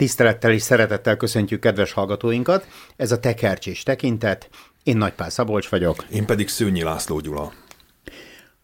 Tisztelettel 0.00 0.50
és 0.50 0.62
szeretettel 0.62 1.16
köszöntjük 1.16 1.60
kedves 1.60 1.92
hallgatóinkat. 1.92 2.66
Ez 2.96 3.12
a 3.12 3.20
Tekercs 3.20 3.66
és 3.66 3.82
Tekintet. 3.82 4.48
Én 4.82 4.96
Nagypál 4.96 5.30
Szabolcs 5.30 5.68
vagyok. 5.68 6.04
Én 6.12 6.26
pedig 6.26 6.48
Szőnyi 6.48 6.82
László 6.82 7.18
Gyula. 7.18 7.52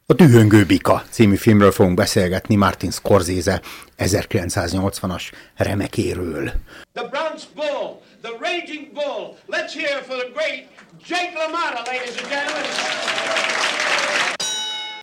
A 0.07 0.13
Dühöngő 0.13 0.65
Bika 0.65 1.05
című 1.11 1.35
filmről 1.35 1.71
fogunk 1.71 1.97
beszélgetni 1.97 2.55
Martin 2.55 2.91
Scorsese 2.91 3.61
1980-as 3.99 5.23
remekéről. 5.57 6.53
The 6.93 7.09
Bronx 7.09 7.43
Bull, 7.55 8.01
the 8.23 8.33
Raging 8.41 8.93
Bull. 8.93 9.37
Let's 9.49 9.73
hear 9.75 10.03
for 10.03 10.17
the 10.17 10.29
great 10.33 10.67
Jake 11.09 11.33
LaMotta, 11.35 11.83
ladies 11.91 12.23
and 12.23 12.29
gentlemen 12.29 13.86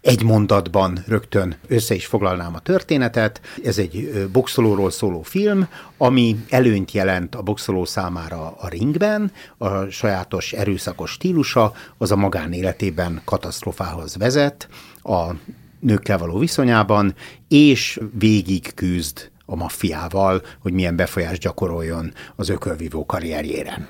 egy 0.04 0.24
mondatban 0.24 1.04
rögtön 1.08 1.56
össze 1.68 1.96
is 1.96 2.06
foglalnám 2.06 2.56
a 2.56 2.60
történetet. 2.60 3.42
Ez 3.64 3.78
egy 3.78 4.28
boxolóról 4.32 4.92
szóló 4.92 5.22
film, 5.22 5.68
ami 5.98 6.36
előnyt 6.50 6.92
jelent 6.92 7.36
a 7.36 7.42
boxoló 7.42 7.86
számára 7.86 8.56
a 8.58 8.68
ringben, 8.68 9.32
a 9.58 9.86
sajátos 9.86 10.54
erőszakos 10.54 11.12
stílusa, 11.12 11.74
az 11.98 12.12
a 12.12 12.16
magánéletében 12.16 13.22
katasztrofához 13.26 14.18
vezet, 14.18 14.68
a 15.04 15.32
nőkkel 15.80 16.18
való 16.18 16.38
viszonyában, 16.38 17.16
és 17.48 18.00
végig 18.20 18.74
küzd 18.74 19.32
a 19.46 19.56
maffiával, 19.56 20.42
hogy 20.60 20.74
milyen 20.74 20.96
befolyást 20.96 21.42
gyakoroljon 21.42 22.14
az 22.36 22.50
ökölvívó 22.50 23.06
karrierjére. 23.06 23.88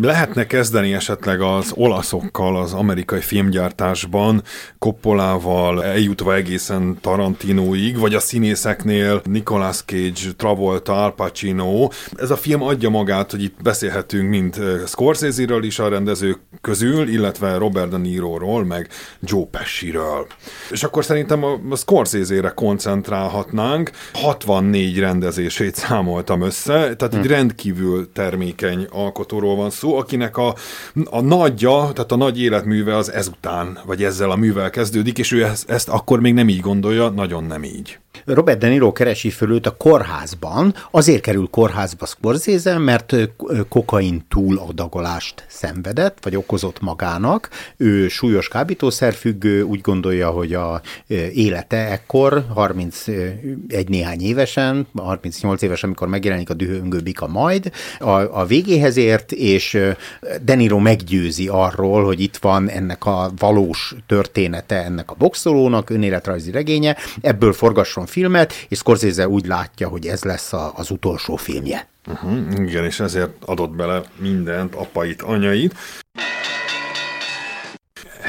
Lehetne 0.00 0.46
kezdeni 0.46 0.94
esetleg 0.94 1.40
az 1.40 1.72
olaszokkal 1.74 2.56
az 2.56 2.72
amerikai 2.72 3.20
filmgyártásban, 3.20 4.42
Coppolával 4.78 5.84
eljutva 5.84 6.34
egészen 6.34 6.98
Tarantinoig, 7.00 7.98
vagy 7.98 8.14
a 8.14 8.20
színészeknél 8.20 9.20
Nicolas 9.24 9.82
Cage, 9.82 10.32
Travolta, 10.36 11.02
Al 11.02 11.14
Pacino. 11.14 11.88
Ez 12.16 12.30
a 12.30 12.36
film 12.36 12.62
adja 12.62 12.88
magát, 12.88 13.30
hogy 13.30 13.42
itt 13.42 13.62
beszélhetünk 13.62 14.28
mind 14.28 14.60
Scorsese-ről 14.86 15.64
is 15.64 15.78
a 15.78 15.88
rendezők 15.88 16.38
közül, 16.60 17.08
illetve 17.08 17.56
Robert 17.56 17.90
De 17.90 17.96
Niro-ról, 17.96 18.64
meg 18.64 18.88
Joe 19.20 19.44
Pesci-ről. 19.50 20.26
És 20.70 20.82
akkor 20.82 21.04
szerintem 21.04 21.44
a 21.44 21.76
Scorsese-re 21.76 22.50
koncentrálhatnánk. 22.50 23.90
64 24.12 24.98
rendezését 24.98 25.74
számoltam 25.74 26.40
össze, 26.40 26.72
tehát 26.72 27.14
egy 27.14 27.26
hm. 27.26 27.28
rendkívül 27.28 28.12
termékeny 28.12 28.86
alkotóról 28.90 29.55
van 29.56 29.66
van 29.66 29.74
szó, 29.74 29.96
akinek 29.98 30.36
a, 30.36 30.54
a 31.04 31.20
nagyja, 31.20 31.90
tehát 31.92 32.12
a 32.12 32.16
nagy 32.16 32.40
életműve 32.40 32.96
az 32.96 33.12
ezután, 33.12 33.78
vagy 33.86 34.04
ezzel 34.04 34.30
a 34.30 34.36
művel 34.36 34.70
kezdődik, 34.70 35.18
és 35.18 35.32
ő 35.32 35.44
ezt, 35.44 35.70
ezt 35.70 35.88
akkor 35.88 36.20
még 36.20 36.34
nem 36.34 36.48
így 36.48 36.60
gondolja, 36.60 37.08
nagyon 37.08 37.44
nem 37.44 37.64
így. 37.64 37.98
Robert 38.26 38.58
De 38.58 38.68
Niro 38.68 38.92
keresi 38.92 39.30
föl 39.30 39.52
őt 39.52 39.66
a 39.66 39.76
kórházban, 39.76 40.74
azért 40.90 41.22
kerül 41.22 41.48
kórházba 41.50 42.06
Scorsese, 42.06 42.78
mert 42.78 43.14
kokain 43.68 44.24
túladagolást 44.28 45.44
szenvedett, 45.48 46.18
vagy 46.22 46.36
okozott 46.36 46.80
magának. 46.80 47.48
Ő 47.76 48.08
súlyos 48.08 48.48
kábítószerfüggő, 48.48 49.62
úgy 49.62 49.80
gondolja, 49.80 50.30
hogy 50.30 50.54
a 50.54 50.80
élete 51.32 51.90
ekkor, 51.90 52.44
31 52.54 53.88
néhány 53.88 54.20
évesen, 54.20 54.86
38 54.96 55.62
éves, 55.62 55.82
amikor 55.82 56.08
megjelenik 56.08 56.50
a 56.50 56.54
dühöngő 56.54 57.00
bika 57.00 57.26
majd, 57.26 57.70
a, 57.98 58.40
a 58.40 58.46
végéhez 58.46 58.96
ért, 58.96 59.32
és 59.32 59.78
De 60.42 60.54
Niro 60.54 60.78
meggyőzi 60.78 61.48
arról, 61.48 62.04
hogy 62.04 62.20
itt 62.20 62.36
van 62.36 62.68
ennek 62.68 63.04
a 63.04 63.32
valós 63.38 63.94
története 64.06 64.84
ennek 64.84 65.10
a 65.10 65.14
boxolónak, 65.18 65.90
önéletrajzi 65.90 66.50
regénye, 66.50 66.96
ebből 67.20 67.52
forgasson 67.52 68.06
filmet, 68.16 68.66
és 68.68 68.78
Scorsese 68.78 69.28
úgy 69.28 69.46
látja, 69.46 69.88
hogy 69.88 70.06
ez 70.06 70.22
lesz 70.22 70.52
a, 70.52 70.72
az 70.76 70.90
utolsó 70.90 71.36
filmje. 71.36 71.88
Uh-huh, 72.06 72.68
igen, 72.68 72.84
és 72.84 73.00
ezért 73.00 73.44
adott 73.44 73.70
bele 73.70 74.02
mindent, 74.18 74.74
apait, 74.74 75.22
anyait. 75.22 75.74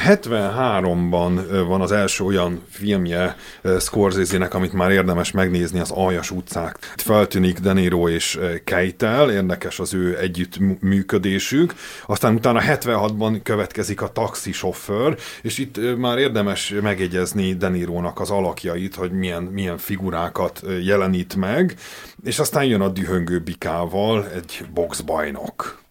73-ban 0.06 1.64
van 1.66 1.80
az 1.80 1.92
első 1.92 2.24
olyan 2.24 2.62
filmje 2.70 3.36
Scorsese-nek, 3.80 4.54
amit 4.54 4.72
már 4.72 4.90
érdemes 4.90 5.30
megnézni, 5.30 5.80
az 5.80 5.90
Aljas 5.90 6.30
utcák. 6.30 6.94
Feltűnik 6.96 7.58
De 7.58 7.72
Niro 7.72 8.08
és 8.08 8.38
Keitel, 8.64 9.30
érdekes 9.30 9.78
az 9.78 9.94
ő 9.94 10.18
együttműködésük. 10.18 11.74
Aztán 12.06 12.34
utána 12.34 12.60
76-ban 12.64 13.40
következik 13.42 14.02
a 14.02 14.12
taxisofőr, 14.12 15.16
és 15.42 15.58
itt 15.58 15.96
már 15.96 16.18
érdemes 16.18 16.74
megegyezni 16.82 17.54
De 17.54 17.68
Niro-nak 17.68 18.20
az 18.20 18.30
alakjait, 18.30 18.94
hogy 18.94 19.10
milyen, 19.10 19.42
milyen 19.42 19.78
figurákat 19.78 20.62
jelenít 20.82 21.36
meg, 21.36 21.74
és 22.24 22.38
aztán 22.38 22.64
jön 22.64 22.80
a 22.80 22.88
dühöngő 22.88 23.38
bikával 23.38 24.28
egy 24.34 24.66
boxbajnok. 24.74 25.86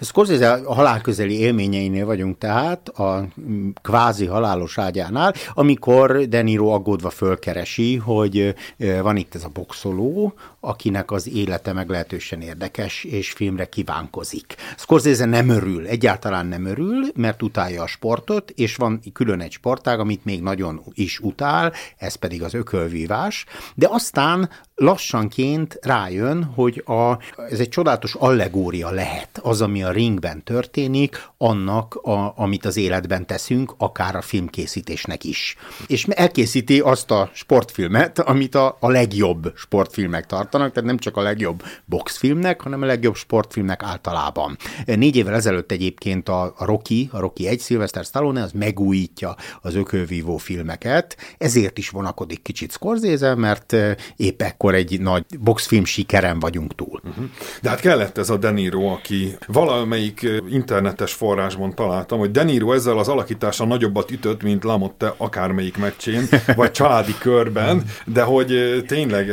Scorsese 0.00 0.52
a 0.52 0.74
halálközeli 0.74 1.38
élményeinél 1.38 2.06
vagyunk 2.06 2.38
tehát, 2.38 2.88
a 2.88 3.26
kvázi 3.82 4.26
halálos 4.26 4.78
ágyánál, 4.78 5.34
amikor 5.54 6.28
De 6.28 6.42
Niro 6.42 6.68
aggódva 6.68 7.10
fölkeresi, 7.10 7.96
hogy 7.96 8.54
van 9.02 9.16
itt 9.16 9.34
ez 9.34 9.44
a 9.44 9.50
boxoló, 9.52 10.34
akinek 10.60 11.10
az 11.10 11.28
élete 11.28 11.72
meglehetősen 11.72 12.40
érdekes, 12.40 13.04
és 13.04 13.30
filmre 13.30 13.68
kívánkozik. 13.68 14.54
Scorsese 14.76 15.24
nem 15.24 15.48
örül, 15.48 15.86
egyáltalán 15.86 16.46
nem 16.46 16.64
örül, 16.64 17.06
mert 17.14 17.42
utálja 17.42 17.82
a 17.82 17.86
sportot, 17.86 18.50
és 18.50 18.76
van 18.76 19.00
külön 19.12 19.40
egy 19.40 19.52
sportág, 19.52 20.00
amit 20.00 20.24
még 20.24 20.42
nagyon 20.42 20.82
is 20.92 21.18
utál, 21.18 21.72
ez 21.96 22.14
pedig 22.14 22.42
az 22.42 22.54
ökölvívás, 22.54 23.44
de 23.74 23.86
aztán 23.90 24.50
lassanként 24.78 25.78
rájön, 25.82 26.44
hogy 26.44 26.82
a, 26.86 27.18
ez 27.50 27.58
egy 27.58 27.68
csodálatos 27.68 28.14
allegória 28.14 28.90
lehet, 28.90 29.38
az, 29.42 29.60
ami 29.60 29.82
a 29.82 29.90
ringben 29.90 30.42
történik, 30.42 31.28
annak, 31.38 31.94
a, 31.94 32.32
amit 32.36 32.64
az 32.64 32.76
életben 32.76 33.26
teszünk, 33.26 33.74
akár 33.78 34.16
a 34.16 34.22
filmkészítésnek 34.22 35.24
is. 35.24 35.56
És 35.86 36.04
elkészíti 36.04 36.80
azt 36.80 37.10
a 37.10 37.30
sportfilmet, 37.32 38.18
amit 38.18 38.54
a, 38.54 38.76
a 38.80 38.90
legjobb 38.90 39.52
sportfilmek 39.56 40.26
tartanak, 40.26 40.57
tehát 40.58 40.84
nem 40.84 40.98
csak 40.98 41.16
a 41.16 41.22
legjobb 41.22 41.62
boxfilmnek, 41.84 42.60
hanem 42.60 42.82
a 42.82 42.86
legjobb 42.86 43.14
sportfilmnek 43.14 43.82
általában. 43.82 44.56
Négy 44.84 45.16
évvel 45.16 45.34
ezelőtt 45.34 45.72
egyébként 45.72 46.28
a, 46.28 46.54
Rocky, 46.58 47.08
a 47.12 47.20
Rocky 47.20 47.48
1, 47.48 47.60
Sylvester 47.60 48.04
Stallone, 48.04 48.42
az 48.42 48.52
megújítja 48.52 49.36
az 49.62 49.74
ökölvívó 49.74 50.36
filmeket, 50.36 51.16
ezért 51.38 51.78
is 51.78 51.88
vonakodik 51.88 52.42
kicsit 52.42 52.72
Scorsese, 52.72 53.34
mert 53.34 53.76
épp 54.16 54.42
ekkor 54.42 54.74
egy 54.74 55.00
nagy 55.00 55.24
boxfilm 55.38 55.84
sikeren 55.84 56.38
vagyunk 56.38 56.74
túl. 56.74 57.00
Uh-huh. 57.04 57.24
De 57.62 57.68
hát 57.68 57.80
kellett 57.80 58.18
ez 58.18 58.30
a 58.30 58.36
De 58.36 58.50
Niro, 58.50 58.86
aki 58.86 59.36
valamelyik 59.46 60.26
internetes 60.50 61.12
forrásban 61.12 61.74
találtam, 61.74 62.18
hogy 62.18 62.30
De 62.30 62.42
Niro 62.42 62.72
ezzel 62.72 62.98
az 62.98 63.08
alakítással 63.08 63.66
nagyobbat 63.66 64.10
ütött, 64.10 64.42
mint 64.42 64.64
Lamotte 64.64 65.14
akármelyik 65.16 65.76
meccsén, 65.76 66.28
vagy 66.56 66.70
családi 66.70 67.14
körben, 67.18 67.84
de 68.04 68.22
hogy 68.22 68.82
tényleg 68.86 69.32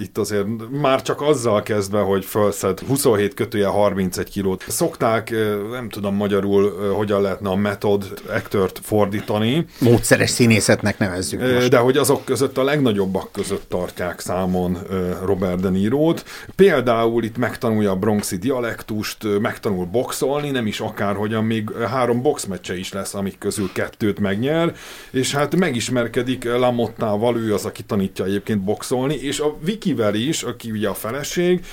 itt 0.00 0.18
azért 0.18 0.53
már 0.70 1.02
csak 1.02 1.20
azzal 1.22 1.62
kezdve, 1.62 2.00
hogy 2.00 2.24
felszed 2.24 2.78
27 2.80 3.34
kötője 3.34 3.66
31 3.66 4.30
kilót. 4.30 4.64
Szokták, 4.68 5.34
nem 5.70 5.88
tudom 5.88 6.14
magyarul, 6.14 6.92
hogyan 6.94 7.22
lehetne 7.22 7.48
a 7.48 7.56
metod 7.56 8.20
ektört 8.30 8.80
fordítani. 8.82 9.66
Módszeres 9.78 10.30
színészetnek 10.30 10.98
nevezzük 10.98 11.40
most. 11.40 11.68
De 11.68 11.78
hogy 11.78 11.96
azok 11.96 12.24
között 12.24 12.58
a 12.58 12.62
legnagyobbak 12.62 13.32
között 13.32 13.68
tartják 13.68 14.20
számon 14.20 14.78
Robert 15.24 15.60
De 15.60 15.68
Niro-t. 15.68 16.24
Például 16.56 17.24
itt 17.24 17.36
megtanulja 17.36 17.90
a 17.90 17.96
bronxi 17.96 18.36
dialektust, 18.36 19.40
megtanul 19.40 19.84
boxolni, 19.84 20.50
nem 20.50 20.66
is 20.66 20.80
akárhogyan, 20.80 21.44
még 21.44 21.70
három 21.88 22.22
boxmeccse 22.22 22.78
is 22.78 22.92
lesz, 22.92 23.14
amik 23.14 23.38
közül 23.38 23.70
kettőt 23.72 24.20
megnyer, 24.20 24.74
és 25.10 25.34
hát 25.34 25.56
megismerkedik 25.56 26.44
Lamottával, 26.44 27.36
ő 27.36 27.54
az, 27.54 27.64
aki 27.64 27.82
tanítja 27.82 28.24
egyébként 28.24 28.60
boxolni, 28.60 29.14
és 29.14 29.40
a 29.40 29.56
Vikivel 29.64 30.14
is, 30.14 30.43
aki 30.44 30.70
ugye 30.70 30.88
a 30.88 30.94
feleség, 30.94 31.64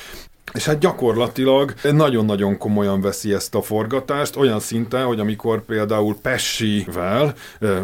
és 0.53 0.65
hát 0.65 0.79
gyakorlatilag 0.79 1.73
nagyon-nagyon 1.91 2.57
komolyan 2.57 3.01
veszi 3.01 3.33
ezt 3.33 3.55
a 3.55 3.61
forgatást, 3.61 4.35
olyan 4.35 4.59
szinten, 4.59 5.05
hogy 5.05 5.19
amikor 5.19 5.65
például 5.65 6.15
Pessivel 6.21 7.33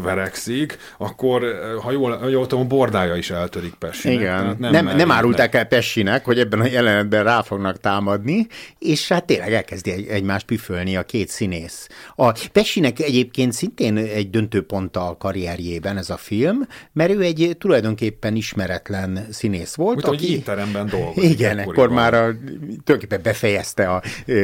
verekszik, 0.02 0.78
akkor, 0.98 1.44
ha 1.82 1.92
jól, 1.92 2.18
ha 2.18 2.28
jól 2.28 2.48
tudom, 2.48 2.64
a 2.64 2.68
bordája 2.68 3.16
is 3.16 3.30
eltörik 3.30 3.74
Pessinek. 3.74 4.20
Igen, 4.20 4.56
nem, 4.60 4.72
nem, 4.72 4.96
nem 4.96 5.12
árulták 5.12 5.56
el 5.56 5.66
Pessinek, 5.66 6.26
hogy 6.26 6.40
ebben 6.40 6.60
a 6.60 6.66
jelenetben 6.66 7.24
rá 7.24 7.42
fognak 7.42 7.80
támadni, 7.80 8.48
és 8.80 9.08
hát 9.08 9.26
tényleg 9.26 9.54
elkezdi 9.54 9.92
egy, 9.92 10.08
egymást 10.08 10.46
püfölni 10.46 10.96
a 10.98 11.04
két 11.04 11.30
színész. 11.30 11.88
A 12.16 12.32
Pessinek 12.52 13.00
egyébként 13.00 13.54
szintén 13.54 13.98
egy 13.98 14.30
döntőpont 14.30 14.98
a 14.98 15.16
karrierjében 15.20 15.98
ez 15.98 16.10
a 16.10 16.18
film, 16.18 16.68
mert 16.94 17.12
ő 17.12 17.22
egy 17.22 17.56
tulajdonképpen 17.60 18.36
ismeretlen 18.36 19.28
színész 19.32 19.76
volt. 19.76 19.98
Úgy, 19.98 20.04
aki... 20.06 20.16
hogy 20.16 20.30
étteremben 20.30 20.88
dolgozik. 20.88 21.30
Igen, 21.30 21.60
akkor 21.60 21.90
már 21.90 22.14
a 22.14 22.36
tulajdonképpen 22.84 23.22
befejezte 23.22 23.90
a 23.90 24.02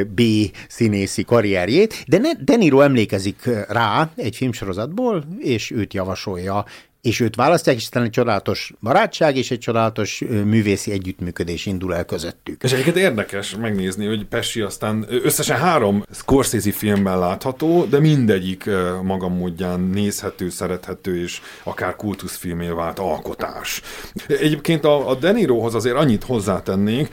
B 0.07 0.21
színészi 0.67 1.23
karrierjét, 1.23 2.03
de 2.07 2.17
ne, 2.17 2.33
De 2.33 2.55
Niro 2.55 2.81
emlékezik 2.81 3.49
rá 3.67 4.11
egy 4.15 4.35
filmsorozatból, 4.35 5.25
és 5.39 5.71
őt 5.71 5.93
javasolja 5.93 6.65
és 7.03 7.19
őt 7.19 7.35
választják, 7.35 7.75
és 7.75 7.83
aztán 7.83 8.03
egy 8.03 8.09
csodálatos 8.09 8.73
barátság 8.81 9.37
és 9.37 9.51
egy 9.51 9.59
csodálatos 9.59 10.23
művészi 10.29 10.91
együttműködés 10.91 11.65
indul 11.65 11.95
el 11.95 12.05
közöttük. 12.05 12.63
És 12.63 12.71
egyébként 12.71 12.95
érdekes 12.95 13.55
megnézni, 13.55 14.05
hogy 14.05 14.25
Pesci 14.25 14.61
aztán 14.61 15.05
összesen 15.09 15.57
három 15.57 16.03
Scorsese 16.11 16.71
filmben 16.71 17.19
látható, 17.19 17.85
de 17.85 17.99
mindegyik 17.99 18.69
maga 19.01 19.27
módján 19.27 19.79
nézhető, 19.79 20.49
szerethető, 20.49 21.21
és 21.21 21.41
akár 21.63 21.95
kultuszfilmé 21.95 22.67
vált 22.67 22.99
alkotás. 22.99 23.81
Egyébként 24.27 24.85
a, 24.85 25.09
a 25.09 25.15
Denirohoz 25.15 25.75
azért 25.75 25.95
annyit 25.95 26.23
hozzátennék, 26.23 27.09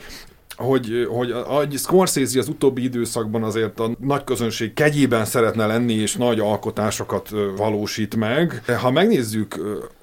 hogy, 0.61 1.07
hogy 1.09 1.31
a 1.31 1.67
Scorsese 1.75 2.39
az 2.39 2.47
utóbbi 2.47 2.83
időszakban 2.83 3.43
azért 3.43 3.79
a 3.79 3.89
nagy 3.99 4.23
közönség 4.23 4.73
kegyében 4.73 5.25
szeretne 5.25 5.65
lenni, 5.65 5.93
és 5.93 6.15
nagy 6.15 6.39
alkotásokat 6.39 7.29
valósít 7.57 8.15
meg. 8.15 8.63
Ha 8.81 8.91
megnézzük, 8.91 9.55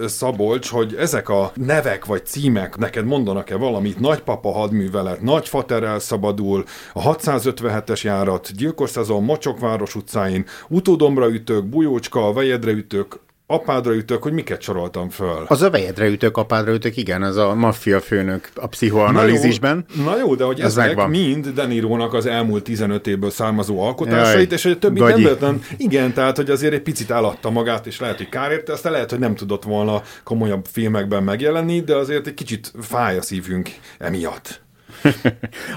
Szabolcs, 0.06 0.68
hogy 0.68 0.94
ezek 0.98 1.28
a 1.28 1.52
nevek 1.54 2.04
vagy 2.04 2.26
címek 2.26 2.76
neked 2.76 3.04
mondanak-e 3.04 3.56
valamit, 3.56 4.00
nagypapa 4.00 4.52
hadművelet, 4.52 5.20
nagyfater 5.20 5.82
elszabadul, 5.82 6.64
a 6.92 7.14
657-es 7.14 8.02
járat, 8.02 8.50
gyilkos 8.56 8.90
szezon, 8.90 9.24
Mocsokváros 9.24 9.94
utcáin, 9.94 10.44
utódomra 10.68 11.28
ütők, 11.28 11.64
bujócska, 11.64 12.32
vejedre 12.32 12.70
ütők, 12.70 13.18
apádra 13.50 13.94
ütök, 13.94 14.22
hogy 14.22 14.32
miket 14.32 14.60
soroltam 14.60 15.08
föl. 15.08 15.44
Az 15.46 15.62
a 15.62 15.70
vejedre 15.70 16.06
ütök, 16.06 16.36
apádra 16.36 16.72
ütök, 16.72 16.96
igen, 16.96 17.22
az 17.22 17.36
a 17.36 17.54
maffia 17.54 18.00
főnök 18.00 18.48
a 18.54 18.66
pszichoanalízisben. 18.66 19.84
Na 19.96 20.02
jó, 20.02 20.10
na 20.10 20.18
jó 20.18 20.34
de 20.34 20.44
hogy 20.44 20.60
Ez 20.60 20.66
ezek 20.66 20.86
megvan. 20.86 21.10
mind 21.10 21.48
Denirónak 21.48 22.14
az 22.14 22.26
elmúlt 22.26 22.62
15 22.62 23.06
évből 23.06 23.30
származó 23.30 23.80
alkotásait, 23.82 24.50
Jaj, 24.50 24.58
és 24.58 24.64
a 24.64 24.78
többi 24.78 25.00
nem 25.00 25.36
nem 25.40 25.62
igen, 25.76 26.12
tehát 26.12 26.36
hogy 26.36 26.50
azért 26.50 26.72
egy 26.72 26.82
picit 26.82 27.10
eladta 27.10 27.50
magát, 27.50 27.86
és 27.86 28.00
lehet, 28.00 28.16
hogy 28.16 28.28
kár 28.28 28.50
érte, 28.50 28.72
aztán 28.72 28.92
lehet, 28.92 29.10
hogy 29.10 29.18
nem 29.18 29.34
tudott 29.34 29.62
volna 29.64 30.02
komolyabb 30.24 30.66
filmekben 30.70 31.22
megjelenni, 31.22 31.80
de 31.80 31.96
azért 31.96 32.26
egy 32.26 32.34
kicsit 32.34 32.72
fáj 32.80 33.18
a 33.18 33.22
szívünk 33.22 33.70
emiatt. 33.98 34.60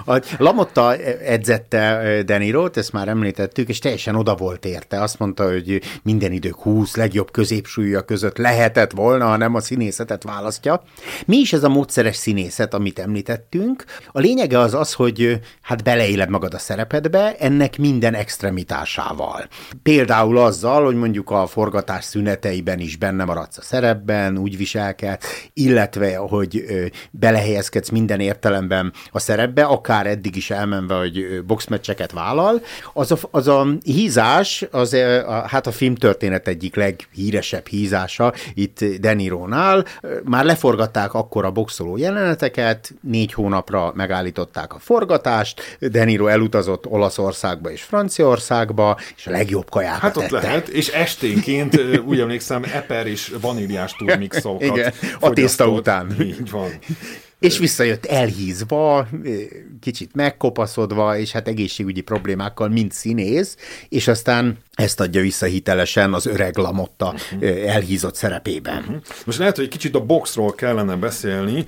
A 0.05 0.21
Lamotta 0.37 0.95
edzette 1.25 2.23
Denirót, 2.25 2.77
ezt 2.77 2.91
már 2.91 3.07
említettük, 3.07 3.69
és 3.69 3.79
teljesen 3.79 4.15
oda 4.15 4.35
volt 4.35 4.65
érte. 4.65 5.01
Azt 5.01 5.19
mondta, 5.19 5.51
hogy 5.51 5.81
minden 6.03 6.31
idők 6.31 6.55
20 6.55 6.95
legjobb 6.95 7.31
középsúlya 7.31 8.01
között 8.01 8.37
lehetett 8.37 8.91
volna, 8.91 9.25
ha 9.25 9.37
nem 9.37 9.55
a 9.55 9.59
színészetet 9.59 10.23
választja. 10.23 10.83
Mi 11.25 11.37
is 11.37 11.53
ez 11.53 11.63
a 11.63 11.69
módszeres 11.69 12.15
színészet, 12.15 12.73
amit 12.73 12.99
említettünk? 12.99 13.83
A 14.11 14.19
lényege 14.19 14.59
az 14.59 14.73
az, 14.73 14.93
hogy 14.93 15.39
hát 15.61 15.83
beleéled 15.83 16.29
magad 16.29 16.53
a 16.53 16.59
szerepedbe, 16.59 17.35
ennek 17.39 17.77
minden 17.77 18.13
extremitásával. 18.13 19.47
Például 19.83 20.37
azzal, 20.37 20.85
hogy 20.85 20.95
mondjuk 20.95 21.29
a 21.29 21.47
forgatás 21.47 22.03
szüneteiben 22.03 22.79
is 22.79 22.95
benne 22.95 23.23
maradsz 23.25 23.57
a 23.57 23.61
szerepben, 23.61 24.37
úgy 24.37 24.57
viselkedsz, 24.57 25.49
illetve, 25.53 26.15
hogy 26.17 26.65
belehelyezkedsz 27.11 27.89
minden 27.89 28.19
értelemben 28.19 28.93
a 29.11 29.19
szerepbe, 29.19 29.63
akár 29.63 30.07
eddig 30.07 30.35
is 30.35 30.49
elmenve, 30.49 30.95
hogy 30.95 31.43
boxmeccseket 31.47 32.11
vállal, 32.11 32.61
az 32.93 33.11
a, 33.11 33.17
az 33.31 33.47
a 33.47 33.67
hízás, 33.83 34.65
az 34.71 34.93
a, 34.93 35.45
hát 35.47 35.67
a 35.67 35.71
filmtörténet 35.71 36.47
egyik 36.47 36.75
leghíresebb 36.75 37.67
hízása 37.67 38.33
itt 38.53 38.83
Denirónál. 38.85 39.85
Már 40.23 40.45
leforgatták 40.45 41.13
akkor 41.13 41.45
a 41.45 41.51
boxoló 41.51 41.97
jeleneteket, 41.97 42.93
négy 43.01 43.33
hónapra 43.33 43.91
megállították 43.95 44.73
a 44.73 44.79
forgatást, 44.79 45.77
Deniro 45.79 46.27
elutazott 46.27 46.85
Olaszországba 46.87 47.71
és 47.71 47.81
Franciaországba, 47.81 48.97
és 49.17 49.27
a 49.27 49.31
legjobb 49.31 49.69
kajákat 49.69 50.01
Hát 50.01 50.17
ott 50.17 50.23
tette. 50.23 50.47
lehet, 50.47 50.67
és 50.67 50.87
esténként 50.87 51.81
úgy 52.05 52.19
emlékszem, 52.19 52.63
eper 52.73 53.07
és 53.07 53.33
vaníliás 53.41 53.93
turmixokat 53.93 54.61
Igen, 54.61 54.93
a 55.19 55.29
tészta 55.29 55.67
után. 55.67 56.15
Így 56.21 56.51
van. 56.51 56.69
És 57.41 57.57
visszajött 57.57 58.05
elhízva, 58.05 59.07
kicsit 59.79 60.15
megkopaszodva, 60.15 61.17
és 61.17 61.31
hát 61.31 61.47
egészségügyi 61.47 62.01
problémákkal, 62.01 62.69
mint 62.69 62.91
színész, 62.91 63.55
és 63.89 64.07
aztán 64.07 64.57
ezt 64.73 64.99
adja 64.99 65.21
vissza 65.21 65.45
hitelesen 65.45 66.13
az 66.13 66.25
öreg 66.25 66.57
Lamotta 66.57 67.15
uh-huh. 67.33 67.69
elhízott 67.69 68.15
szerepében. 68.15 68.77
Uh-huh. 68.77 69.01
Most 69.25 69.37
lehet, 69.37 69.55
hogy 69.55 69.67
kicsit 69.67 69.95
a 69.95 70.05
boxról 70.05 70.55
kellene 70.55 70.95
beszélni. 70.95 71.65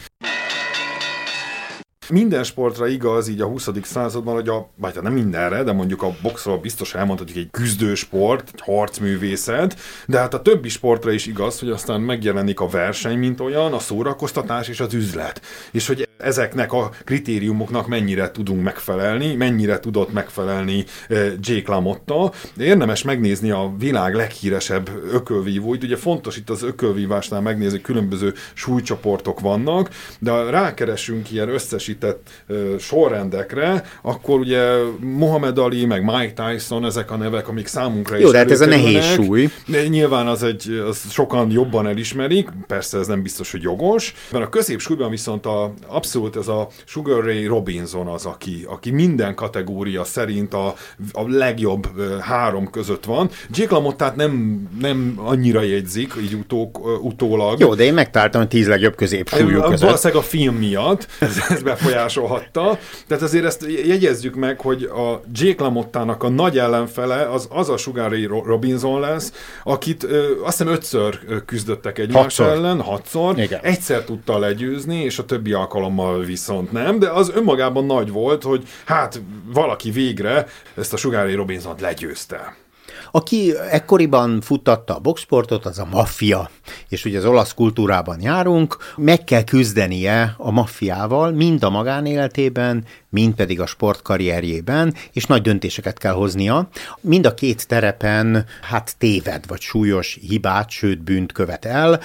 Minden 2.09 2.43
sportra 2.43 2.87
igaz 2.87 3.27
így 3.27 3.41
a 3.41 3.45
20. 3.45 3.69
században, 3.81 4.33
hogy 4.33 4.49
a, 4.49 4.69
vagy 4.75 4.93
hát 4.93 5.03
nem 5.03 5.13
mindenre, 5.13 5.63
de 5.63 5.71
mondjuk 5.71 6.01
a 6.01 6.15
boxról 6.21 6.57
biztos 6.57 6.93
elmondhatjuk 6.93 7.37
egy 7.37 7.49
küzdősport, 7.51 8.49
egy 8.53 8.61
harcművészet, 8.61 9.79
de 10.07 10.19
hát 10.19 10.33
a 10.33 10.41
többi 10.41 10.69
sportra 10.69 11.11
is 11.11 11.25
igaz, 11.25 11.59
hogy 11.59 11.69
aztán 11.69 12.01
megjelenik 12.01 12.59
a 12.59 12.67
verseny, 12.67 13.17
mint 13.17 13.39
olyan, 13.39 13.73
a 13.73 13.79
szórakoztatás 13.79 14.67
és 14.67 14.79
az 14.79 14.93
üzlet. 14.93 15.41
És 15.71 15.87
hogy 15.87 16.07
ezeknek 16.17 16.73
a 16.73 16.91
kritériumoknak 17.03 17.87
mennyire 17.87 18.31
tudunk 18.31 18.63
megfelelni, 18.63 19.35
mennyire 19.35 19.79
tudott 19.79 20.13
megfelelni 20.13 20.85
eh, 21.07 21.31
Jake 21.39 21.71
LaMotta. 21.71 22.31
Érdemes 22.57 23.03
megnézni 23.03 23.51
a 23.51 23.73
világ 23.77 24.13
leghíresebb 24.13 24.89
ökölvívóit. 25.11 25.83
Ugye 25.83 25.95
fontos 25.95 26.37
itt 26.37 26.49
az 26.49 26.63
ökölvívásnál 26.63 27.41
megnézni, 27.41 27.81
különböző 27.81 28.33
súlycsoportok 28.53 29.39
vannak, 29.39 29.89
de 30.19 30.31
rákeresünk 30.49 31.31
ilyen 31.31 31.49
összesített 31.49 31.92
eh, 32.01 32.55
sorrendekre, 32.79 33.83
akkor 34.01 34.39
ugye 34.39 34.61
Mohamed 34.99 35.57
Ali, 35.57 35.85
meg 35.85 36.03
Mike 36.03 36.33
Tyson, 36.33 36.85
ezek 36.85 37.11
a 37.11 37.15
nevek, 37.15 37.47
amik 37.47 37.67
számunkra 37.67 38.17
Jó, 38.17 38.25
is 38.25 38.31
de 38.31 38.37
hát 38.37 38.51
ez 38.51 38.61
a 38.61 38.65
nehéz 38.65 39.03
súly. 39.05 39.49
Nyilván 39.87 40.27
az 40.27 40.43
egy, 40.43 40.83
az 40.89 41.11
sokan 41.11 41.51
jobban 41.51 41.87
elismerik, 41.87 42.49
persze 42.67 42.97
ez 42.97 43.07
nem 43.07 43.21
biztos, 43.21 43.51
hogy 43.51 43.61
jogos, 43.61 44.13
mert 44.31 44.45
a 44.45 44.49
középsúlyban 44.49 45.09
viszont 45.09 45.45
a 45.45 45.73
abszolút 45.87 46.35
ez 46.35 46.47
a 46.47 46.67
Sugar 46.85 47.23
Ray 47.23 47.45
Robinson 47.45 48.07
az, 48.07 48.25
aki, 48.25 48.65
aki 48.67 48.91
minden 48.91 49.35
kategória 49.35 50.03
szerint 50.03 50.53
a, 50.53 50.75
a 51.11 51.27
legjobb 51.27 51.87
három 52.21 52.69
között 52.69 53.05
van. 53.05 53.29
Jake 53.49 53.73
LaMottát 53.73 54.15
nem, 54.15 54.63
nem 54.79 55.13
annyira 55.15 55.61
jegyzik, 55.61 56.13
így 56.21 56.33
utó, 56.33 56.71
utólag. 57.01 57.59
Jó, 57.59 57.75
de 57.75 57.83
én 57.83 57.93
megtaláltam 57.93 58.41
a 58.41 58.47
tíz 58.47 58.67
legjobb 58.67 58.95
középsúlyú 58.95 59.61
között. 59.61 59.79
Valószínűleg 59.79 60.23
a 60.23 60.25
film 60.25 60.55
miatt 60.55 61.07
ez, 61.19 61.37
ez 61.49 61.61
befolyásolhatta. 61.83 62.79
Tehát 63.07 63.23
azért 63.23 63.45
ezt 63.45 63.65
jegyezzük 63.85 64.35
meg, 64.35 64.59
hogy 64.61 64.83
a 64.83 65.21
Jake 65.33 65.63
LaMottának 65.63 66.23
a 66.23 66.29
nagy 66.29 66.57
ellenfele 66.57 67.29
az, 67.29 67.47
az 67.51 67.69
a 67.69 67.77
Sugar 67.77 68.09
Ray 68.09 68.25
Robinson 68.25 68.99
lesz, 68.99 69.33
akit 69.63 70.03
ö, 70.03 70.41
azt 70.43 70.57
hiszem 70.57 70.73
ötször 70.73 71.19
küzdöttek 71.45 71.99
egymás 71.99 72.21
hatszor. 72.21 72.47
ellen, 72.47 72.81
hatszor. 72.81 73.39
Igen. 73.39 73.59
Egyszer 73.63 74.03
tudta 74.03 74.37
legyőzni, 74.37 75.03
és 75.03 75.19
a 75.19 75.25
többi 75.25 75.53
alkalommal 75.53 76.19
viszont 76.19 76.71
nem, 76.71 76.99
de 76.99 77.09
az 77.09 77.31
önmagában 77.35 77.85
nagy 77.85 78.11
volt, 78.11 78.43
hogy 78.43 78.63
hát 78.85 79.21
valaki 79.53 79.91
végre 79.91 80.47
ezt 80.75 80.93
a 80.93 80.97
Sugári 80.97 81.33
Robinson-t 81.33 81.81
legyőzte. 81.81 82.55
Aki 83.15 83.53
ekkoriban 83.71 84.41
futtatta 84.41 84.95
a 84.95 84.99
boxsportot, 84.99 85.65
az 85.65 85.79
a 85.79 85.87
maffia. 85.91 86.49
És 86.89 87.05
ugye 87.05 87.17
az 87.17 87.25
olasz 87.25 87.53
kultúrában 87.53 88.21
járunk, 88.21 88.77
meg 88.95 89.23
kell 89.23 89.43
küzdenie 89.43 90.35
a 90.37 90.51
maffiával, 90.51 91.31
mind 91.31 91.63
a 91.63 91.69
magánéletében, 91.69 92.85
mind 93.13 93.33
pedig 93.33 93.59
a 93.59 93.65
sportkarrierjében, 93.65 94.93
és 95.11 95.25
nagy 95.25 95.41
döntéseket 95.41 95.97
kell 95.97 96.13
hoznia. 96.13 96.69
Mind 97.01 97.25
a 97.25 97.33
két 97.33 97.67
terepen 97.67 98.45
hát 98.61 98.95
téved, 98.97 99.47
vagy 99.47 99.61
súlyos 99.61 100.19
hibát, 100.27 100.69
sőt 100.69 101.03
bűnt 101.03 101.31
követ 101.31 101.65
el. 101.65 101.99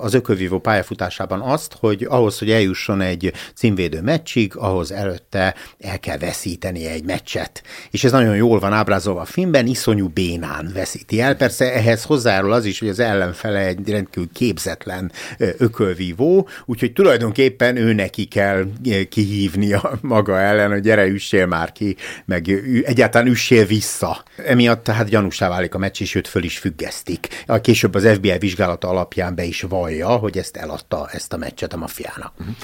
az 0.00 0.14
ökövívó 0.14 0.58
pályafutásában 0.58 1.40
azt, 1.40 1.76
hogy 1.80 2.06
ahhoz, 2.08 2.38
hogy 2.38 2.50
eljusson 2.50 3.00
egy 3.00 3.32
címvédő 3.54 4.00
meccsig, 4.00 4.56
ahhoz 4.56 4.92
előtte 4.92 5.54
el 5.78 6.00
kell 6.00 6.18
veszíteni 6.18 6.86
egy 6.86 7.04
meccset. 7.04 7.62
És 7.90 8.04
ez 8.04 8.12
nagyon 8.12 8.36
jól 8.36 8.58
van 8.58 8.72
ábrázolva 8.72 9.20
a 9.20 9.24
filmben, 9.24 9.66
iszonyú 9.66 10.08
bénán 10.08 10.70
veszíti 10.74 11.20
el. 11.20 11.36
Persze 11.36 11.72
ehhez 11.72 12.04
hozzájárul 12.04 12.52
az 12.52 12.64
is, 12.64 12.78
hogy 12.78 12.88
az 12.88 12.98
ellenfele 12.98 13.58
egy 13.58 13.88
rendkívül 13.88 14.28
képzetlen 14.32 15.12
ökölvívó, 15.38 16.48
úgyhogy 16.64 16.92
tulajdonképpen 16.92 17.76
ő 17.76 17.92
neki 17.92 18.24
kell 18.24 18.64
kihívnia 19.08 19.98
maga 20.00 20.38
ellen, 20.40 20.70
hogy 20.70 20.80
gyere, 20.80 21.06
üssél 21.06 21.46
már 21.46 21.72
ki, 21.72 21.96
meg 22.24 22.48
egyáltalán 22.84 23.26
üssél 23.26 23.64
vissza. 23.64 24.24
Emiatt 24.36 24.84
tehát 24.84 25.08
gyanúsá 25.08 25.48
válik 25.48 25.74
a 25.74 25.78
meccs, 25.78 26.00
és 26.00 26.14
őt 26.14 26.28
föl 26.28 26.42
is 26.42 26.58
függesztik. 26.58 27.28
A 27.46 27.60
később 27.60 27.94
az 27.94 28.08
FBI 28.14 28.38
vizsgálata 28.38 28.88
alapján 28.88 29.34
be 29.34 29.44
is 29.44 29.60
vallja, 29.62 30.08
hogy 30.08 30.38
ezt 30.38 30.56
eladta 30.56 31.08
ezt 31.12 31.32
a 31.32 31.36
meccset 31.36 31.72
a 31.72 31.76
mafiának. 31.76 32.32
Uh-huh 32.38 32.54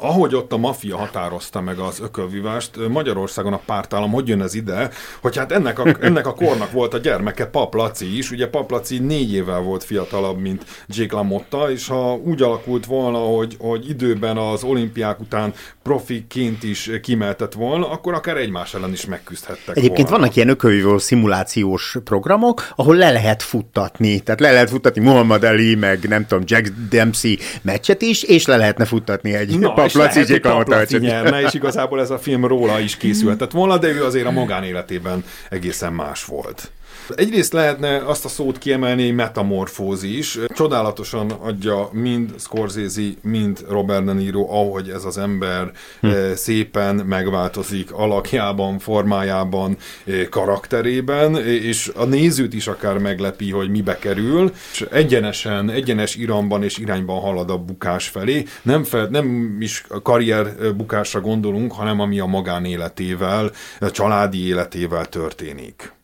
ahogy 0.00 0.34
ott 0.34 0.52
a 0.52 0.56
maffia 0.56 0.96
határozta 0.96 1.60
meg 1.60 1.78
az 1.78 2.00
ökölvívást, 2.00 2.88
Magyarországon 2.88 3.52
a 3.52 3.60
pártállam 3.66 4.10
hogy 4.10 4.28
jön 4.28 4.42
ez 4.42 4.54
ide, 4.54 4.90
hogy 5.20 5.36
hát 5.36 5.52
ennek 5.52 5.78
a, 5.78 5.96
ennek 6.00 6.26
a 6.26 6.34
kornak 6.34 6.70
volt 6.70 6.94
a 6.94 6.98
gyermeke 6.98 7.46
Paplaci 7.46 8.16
is, 8.16 8.30
ugye 8.30 8.48
Paplaci 8.48 8.98
négy 8.98 9.32
évvel 9.32 9.60
volt 9.60 9.84
fiatalabb, 9.84 10.38
mint 10.38 10.64
Jake 10.86 11.14
LaMotta, 11.14 11.70
és 11.70 11.88
ha 11.88 12.14
úgy 12.14 12.42
alakult 12.42 12.86
volna, 12.86 13.18
hogy, 13.18 13.56
hogy 13.58 13.88
időben 13.88 14.36
az 14.36 14.62
olimpiák 14.62 15.20
után 15.20 15.52
profiként 15.82 16.62
is 16.62 16.90
kimeltett 17.02 17.52
volna, 17.52 17.90
akkor 17.90 18.14
akár 18.14 18.36
egymás 18.36 18.74
ellen 18.74 18.92
is 18.92 19.06
megküzdhettek 19.06 19.76
Egyébként 19.76 20.08
volna. 20.08 20.16
vannak 20.16 20.36
ilyen 20.36 20.48
ökölvívó 20.48 20.98
szimulációs 20.98 21.96
programok, 22.04 22.72
ahol 22.76 22.96
le 22.96 23.10
lehet 23.10 23.42
futtatni, 23.42 24.20
tehát 24.20 24.40
le 24.40 24.50
lehet 24.52 24.70
futtatni 24.70 25.02
Muhammad 25.02 25.44
Ali, 25.44 25.74
meg 25.74 26.08
nem 26.08 26.26
tudom, 26.26 26.44
Jack 26.46 26.72
Dempsey 26.90 27.38
meccset 27.62 28.02
is, 28.02 28.22
és 28.22 28.46
le 28.46 28.56
lehetne 28.56 28.84
futtatni 28.84 29.34
egy 29.34 29.58
Na, 29.58 29.72
Paplaci 29.92 30.38
Paplaci 30.38 30.98
nyerne, 30.98 31.40
és 31.40 31.54
igazából 31.54 32.00
ez 32.00 32.10
a 32.10 32.18
film 32.18 32.46
róla 32.46 32.80
is 32.80 32.96
készülhetett 32.96 33.50
volna, 33.50 33.78
de 33.78 33.88
ő 33.88 34.04
azért 34.04 34.26
a 34.26 34.30
magánéletében 34.30 35.24
egészen 35.48 35.92
más 35.92 36.24
volt. 36.24 36.70
Egyrészt 37.16 37.52
lehetne 37.52 37.96
azt 37.96 38.24
a 38.24 38.28
szót 38.28 38.58
kiemelni, 38.58 39.10
metamorfózis. 39.10 40.38
Csodálatosan 40.46 41.30
adja 41.30 41.88
mind 41.92 42.34
Scorsese, 42.38 43.00
mind 43.22 43.64
Robert 43.68 44.04
De 44.04 44.12
Niro, 44.12 44.46
ahogy 44.50 44.88
ez 44.88 45.04
az 45.04 45.18
ember 45.18 45.70
hm. 46.00 46.08
szépen 46.34 46.94
megváltozik 46.94 47.92
alakjában, 47.92 48.78
formájában, 48.78 49.76
eh, 50.04 50.26
karakterében, 50.30 51.36
és 51.46 51.90
a 51.94 52.04
nézőt 52.04 52.54
is 52.54 52.66
akár 52.66 52.98
meglepi, 52.98 53.50
hogy 53.50 53.70
mibe 53.70 53.98
kerül, 53.98 54.52
és 54.72 54.86
egyenesen, 54.90 55.70
egyenes 55.70 56.14
iramban 56.16 56.62
és 56.62 56.78
irányban 56.78 57.20
halad 57.20 57.50
a 57.50 57.58
bukás 57.58 58.08
felé. 58.08 58.44
Nem, 58.62 58.84
fel, 58.84 59.06
nem 59.10 59.56
is 59.60 59.84
karrier 60.02 60.74
bukásra 60.76 61.20
gondolunk, 61.20 61.72
hanem 61.72 62.00
ami 62.00 62.20
a 62.20 62.26
magánéletével, 62.26 63.50
a 63.80 63.90
családi 63.90 64.46
életével 64.46 65.06
történik. 65.06 65.98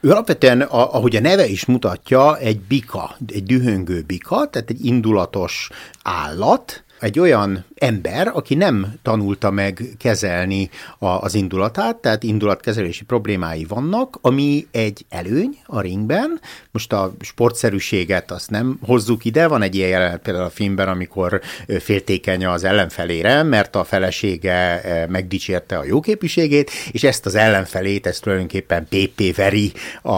Ő 0.00 0.10
alapvetően, 0.10 0.60
ahogy 0.60 1.16
a 1.16 1.20
neve 1.20 1.46
is 1.46 1.64
mutatja, 1.64 2.38
egy 2.38 2.60
bika, 2.60 3.16
egy 3.26 3.42
dühöngő 3.42 4.02
bika, 4.02 4.50
tehát 4.50 4.70
egy 4.70 4.84
indulatos 4.84 5.70
állat, 6.02 6.84
egy 7.00 7.18
olyan 7.18 7.64
ember, 7.74 8.30
aki 8.34 8.54
nem 8.54 8.94
tanulta 9.02 9.50
meg 9.50 9.82
kezelni 9.98 10.70
a, 10.98 11.06
az 11.06 11.34
indulatát, 11.34 11.96
tehát 11.96 12.22
indulatkezelési 12.22 13.04
problémái 13.04 13.64
vannak, 13.64 14.18
ami 14.20 14.66
egy 14.70 15.04
előny 15.08 15.58
a 15.66 15.80
ringben. 15.80 16.40
Most 16.70 16.92
a 16.92 17.14
sportszerűséget 17.20 18.30
azt 18.30 18.50
nem 18.50 18.78
hozzuk 18.82 19.24
ide, 19.24 19.46
van 19.46 19.62
egy 19.62 19.74
ilyen 19.74 19.88
jelenet 19.88 20.22
például 20.22 20.44
a 20.44 20.50
filmben, 20.50 20.88
amikor 20.88 21.40
féltékeny 21.78 22.46
az 22.46 22.64
ellenfelére, 22.64 23.42
mert 23.42 23.76
a 23.76 23.84
felesége 23.84 24.82
megdicsérte 25.08 25.76
a 25.78 25.84
jóképűségét, 25.84 26.70
és 26.90 27.02
ezt 27.02 27.26
az 27.26 27.34
ellenfelét, 27.34 28.06
ezt 28.06 28.22
tulajdonképpen 28.22 28.86
PP 28.88 29.36
veri 29.36 29.72
a, 30.02 30.10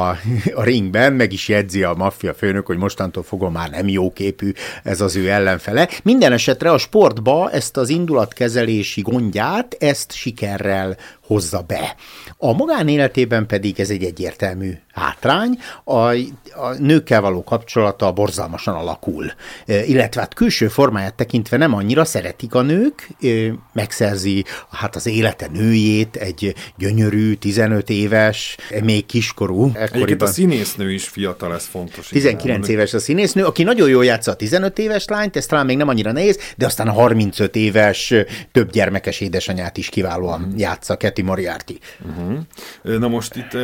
a 0.54 0.62
ringben, 0.62 1.12
meg 1.12 1.32
is 1.32 1.48
jegyzi 1.48 1.82
a 1.82 1.94
maffia 1.94 2.34
főnök, 2.34 2.66
hogy 2.66 2.76
mostantól 2.76 3.22
fogom 3.22 3.52
már 3.52 3.70
nem 3.70 3.88
jóképű 3.88 4.52
ez 4.82 5.00
az 5.00 5.16
ő 5.16 5.28
ellenfele. 5.28 5.88
Minden 6.02 6.32
esetre 6.68 6.72
a 6.72 6.78
sportba 6.78 7.50
ezt 7.50 7.76
az 7.76 7.88
indulatkezelési 7.88 9.00
gondját, 9.00 9.76
ezt 9.78 10.12
sikerrel 10.12 10.96
hozza 11.28 11.64
be. 11.66 11.94
A 12.36 12.52
magánéletében 12.52 13.46
pedig 13.46 13.80
ez 13.80 13.90
egy 13.90 14.04
egyértelmű 14.04 14.72
hátrány, 14.92 15.58
a, 15.84 15.92
a 15.92 16.74
nőkkel 16.78 17.20
való 17.20 17.44
kapcsolata 17.44 18.12
borzalmasan 18.12 18.74
alakul, 18.74 19.32
e, 19.66 19.84
illetve 19.84 20.20
hát 20.20 20.34
külső 20.34 20.68
formáját 20.68 21.14
tekintve 21.14 21.56
nem 21.56 21.74
annyira 21.74 22.04
szeretik 22.04 22.54
a 22.54 22.62
nők, 22.62 23.08
e, 23.22 23.28
megszerzi 23.72 24.44
hát 24.70 24.96
az 24.96 25.06
élete 25.06 25.48
nőjét, 25.52 26.16
egy 26.16 26.54
gyönyörű, 26.76 27.34
15 27.34 27.90
éves, 27.90 28.56
még 28.82 29.06
kiskorú. 29.06 29.72
Egyébként 29.74 30.22
a 30.22 30.26
színésznő 30.26 30.92
is 30.92 31.08
fiatal, 31.08 31.54
ez 31.54 31.64
fontos. 31.64 32.06
19 32.08 32.64
igen. 32.64 32.78
éves 32.78 32.94
a 32.94 32.98
színésznő, 32.98 33.44
aki 33.44 33.62
nagyon 33.62 33.88
jól 33.88 34.04
játsza 34.04 34.30
a 34.30 34.34
15 34.34 34.78
éves 34.78 35.04
lányt, 35.04 35.36
ez 35.36 35.46
talán 35.46 35.66
még 35.66 35.76
nem 35.76 35.88
annyira 35.88 36.12
nehéz, 36.12 36.38
de 36.56 36.66
aztán 36.66 36.88
a 36.88 36.92
35 36.92 37.56
éves, 37.56 38.14
több 38.52 38.70
gyermekes 38.70 39.20
édesanyát 39.20 39.76
is 39.76 39.88
kiválóan 39.88 40.40
mm. 40.40 40.58
játsza, 40.58 40.96
Kathy 41.18 41.22
Moriarty. 41.22 41.78
Uh-huh. 42.08 42.98
Na 42.98 43.08
most 43.08 43.36
itt 43.36 43.56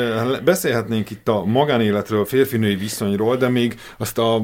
beszélhetnénk 0.45 1.11
itt 1.11 1.29
a 1.29 1.45
magánéletről, 1.45 2.25
férfinői 2.25 2.75
viszonyról, 2.75 3.37
de 3.37 3.49
még 3.49 3.79
azt 3.97 4.19
a 4.19 4.43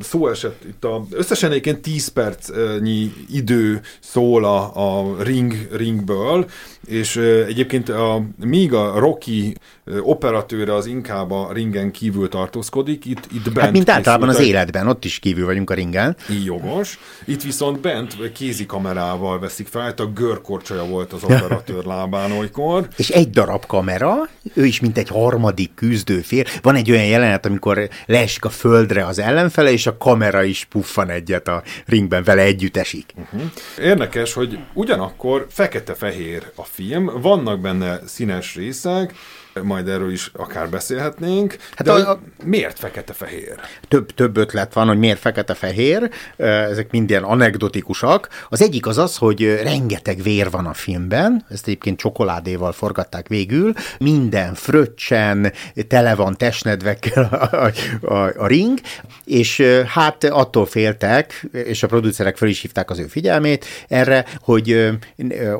szó 0.00 0.28
esett, 0.28 0.64
itt 0.64 0.84
a, 0.84 1.04
összesen 1.10 1.50
egyébként 1.50 1.80
10 1.80 2.08
percnyi 2.08 3.12
idő 3.30 3.80
szól 4.00 4.44
a, 4.44 4.70
a 4.74 5.22
ring, 5.22 5.68
ringből, 5.72 6.46
és 6.86 7.16
egyébként 7.46 7.88
a, 7.88 8.22
míg 8.44 8.72
a 8.72 8.98
Rocky 8.98 9.54
operatőre 10.00 10.74
az 10.74 10.86
inkább 10.86 11.30
a 11.30 11.52
ringen 11.52 11.90
kívül 11.90 12.28
tartózkodik, 12.28 13.04
itt, 13.04 13.28
itt 13.32 13.42
bent 13.42 13.60
Hát 13.60 13.72
mint 13.72 13.90
általában 13.90 14.28
az 14.28 14.40
életben, 14.40 14.88
ott 14.88 15.04
is 15.04 15.18
kívül 15.18 15.44
vagyunk 15.44 15.70
a 15.70 15.74
ringen. 15.74 16.16
Így 16.30 16.44
jogos. 16.44 16.98
Itt 17.24 17.42
viszont 17.42 17.80
bent 17.80 18.32
kézi 18.32 18.66
kamerával 18.66 19.38
veszik 19.38 19.66
fel, 19.66 19.82
hát 19.82 20.00
a 20.00 20.06
görkorcsolya 20.06 20.86
volt 20.86 21.12
az 21.12 21.22
operatőr 21.28 21.84
lábán 21.84 22.27
olykor. 22.32 22.88
És 22.96 23.08
egy 23.08 23.30
darab 23.30 23.66
kamera, 23.66 24.28
ő 24.54 24.66
is 24.66 24.80
mint 24.80 24.98
egy 24.98 25.08
harmadik 25.08 25.74
küzdőfér. 25.74 26.48
Van 26.62 26.74
egy 26.74 26.90
olyan 26.90 27.04
jelenet, 27.04 27.46
amikor 27.46 27.88
leesik 28.06 28.44
a 28.44 28.50
földre 28.50 29.06
az 29.06 29.18
ellenfele, 29.18 29.72
és 29.72 29.86
a 29.86 29.96
kamera 29.96 30.42
is 30.42 30.64
puffan 30.64 31.10
egyet 31.10 31.48
a 31.48 31.62
ringben, 31.86 32.22
vele 32.22 32.42
együtt 32.42 32.76
esik. 32.76 33.12
Uh-huh. 33.16 33.42
Érdekes, 33.78 34.32
hogy 34.32 34.58
ugyanakkor 34.74 35.46
fekete-fehér 35.50 36.42
a 36.54 36.64
film, 36.64 37.10
vannak 37.20 37.60
benne 37.60 38.00
színes 38.06 38.54
részek, 38.54 39.14
majd 39.62 39.88
erről 39.88 40.12
is 40.12 40.30
akár 40.32 40.68
beszélhetnénk. 40.68 41.56
Hát 41.74 41.86
de 41.86 41.92
a, 41.92 42.10
a, 42.10 42.20
miért 42.44 42.78
fekete-fehér? 42.78 43.54
Több, 43.88 44.10
több 44.14 44.36
ötlet 44.36 44.72
van, 44.72 44.86
hogy 44.86 44.98
miért 44.98 45.18
fekete-fehér, 45.18 46.10
ezek 46.36 46.90
mind 46.90 47.10
ilyen 47.10 47.22
anekdotikusak. 47.22 48.28
Az 48.48 48.62
egyik 48.62 48.86
az 48.86 48.98
az, 48.98 49.16
hogy 49.16 49.60
rengeteg 49.62 50.22
vér 50.22 50.50
van 50.50 50.66
a 50.66 50.72
filmben, 50.72 51.44
ezt 51.50 51.66
egyébként 51.66 51.98
csokoládéval 51.98 52.72
forgatták 52.72 53.28
végül, 53.28 53.72
minden 53.98 54.54
fröccsen, 54.54 55.52
tele 55.88 56.14
van 56.14 56.36
testnedvekkel 56.36 57.24
a, 57.24 57.66
a, 57.66 57.72
a, 58.14 58.32
a 58.36 58.46
ring, 58.46 58.78
és 59.24 59.62
hát 59.86 60.24
attól 60.24 60.66
féltek, 60.66 61.46
és 61.52 61.82
a 61.82 61.86
producerek 61.86 62.36
fel 62.36 62.48
is 62.48 62.60
hívták 62.60 62.90
az 62.90 62.98
ő 62.98 63.06
figyelmét 63.06 63.64
erre, 63.88 64.24
hogy 64.40 64.96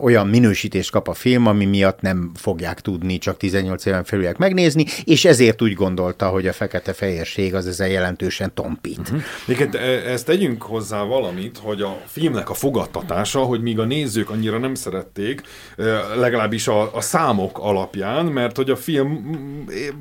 olyan 0.02 0.26
minősítést 0.28 0.90
kap 0.90 1.08
a 1.08 1.14
film, 1.14 1.46
ami 1.46 1.64
miatt 1.64 2.00
nem 2.00 2.30
fogják 2.34 2.80
tudni 2.80 3.18
csak 3.18 3.36
18 3.36 3.86
éven 3.88 4.04
felüliek 4.04 4.36
megnézni, 4.36 4.84
és 5.04 5.24
ezért 5.24 5.62
úgy 5.62 5.74
gondolta, 5.74 6.28
hogy 6.28 6.46
a 6.46 6.52
fekete-fehérség 6.52 7.54
az 7.54 7.66
ezzel 7.66 7.88
jelentősen 7.88 8.54
tompít. 8.54 8.98
Uh-huh. 8.98 9.22
Egyébként 9.46 9.74
e, 9.74 10.10
ezt 10.10 10.26
tegyünk 10.26 10.62
hozzá 10.62 11.02
valamit, 11.02 11.58
hogy 11.62 11.82
a 11.82 12.00
filmnek 12.06 12.50
a 12.50 12.54
fogadtatása, 12.54 13.40
hogy 13.40 13.62
míg 13.62 13.78
a 13.78 13.84
nézők 13.84 14.30
annyira 14.30 14.58
nem 14.58 14.74
szerették, 14.74 15.42
e, 15.76 15.82
legalábbis 16.16 16.68
a, 16.68 16.94
a 16.94 17.00
számok 17.00 17.58
alapján, 17.58 18.26
mert 18.26 18.56
hogy 18.56 18.70
a 18.70 18.76
film 18.76 19.36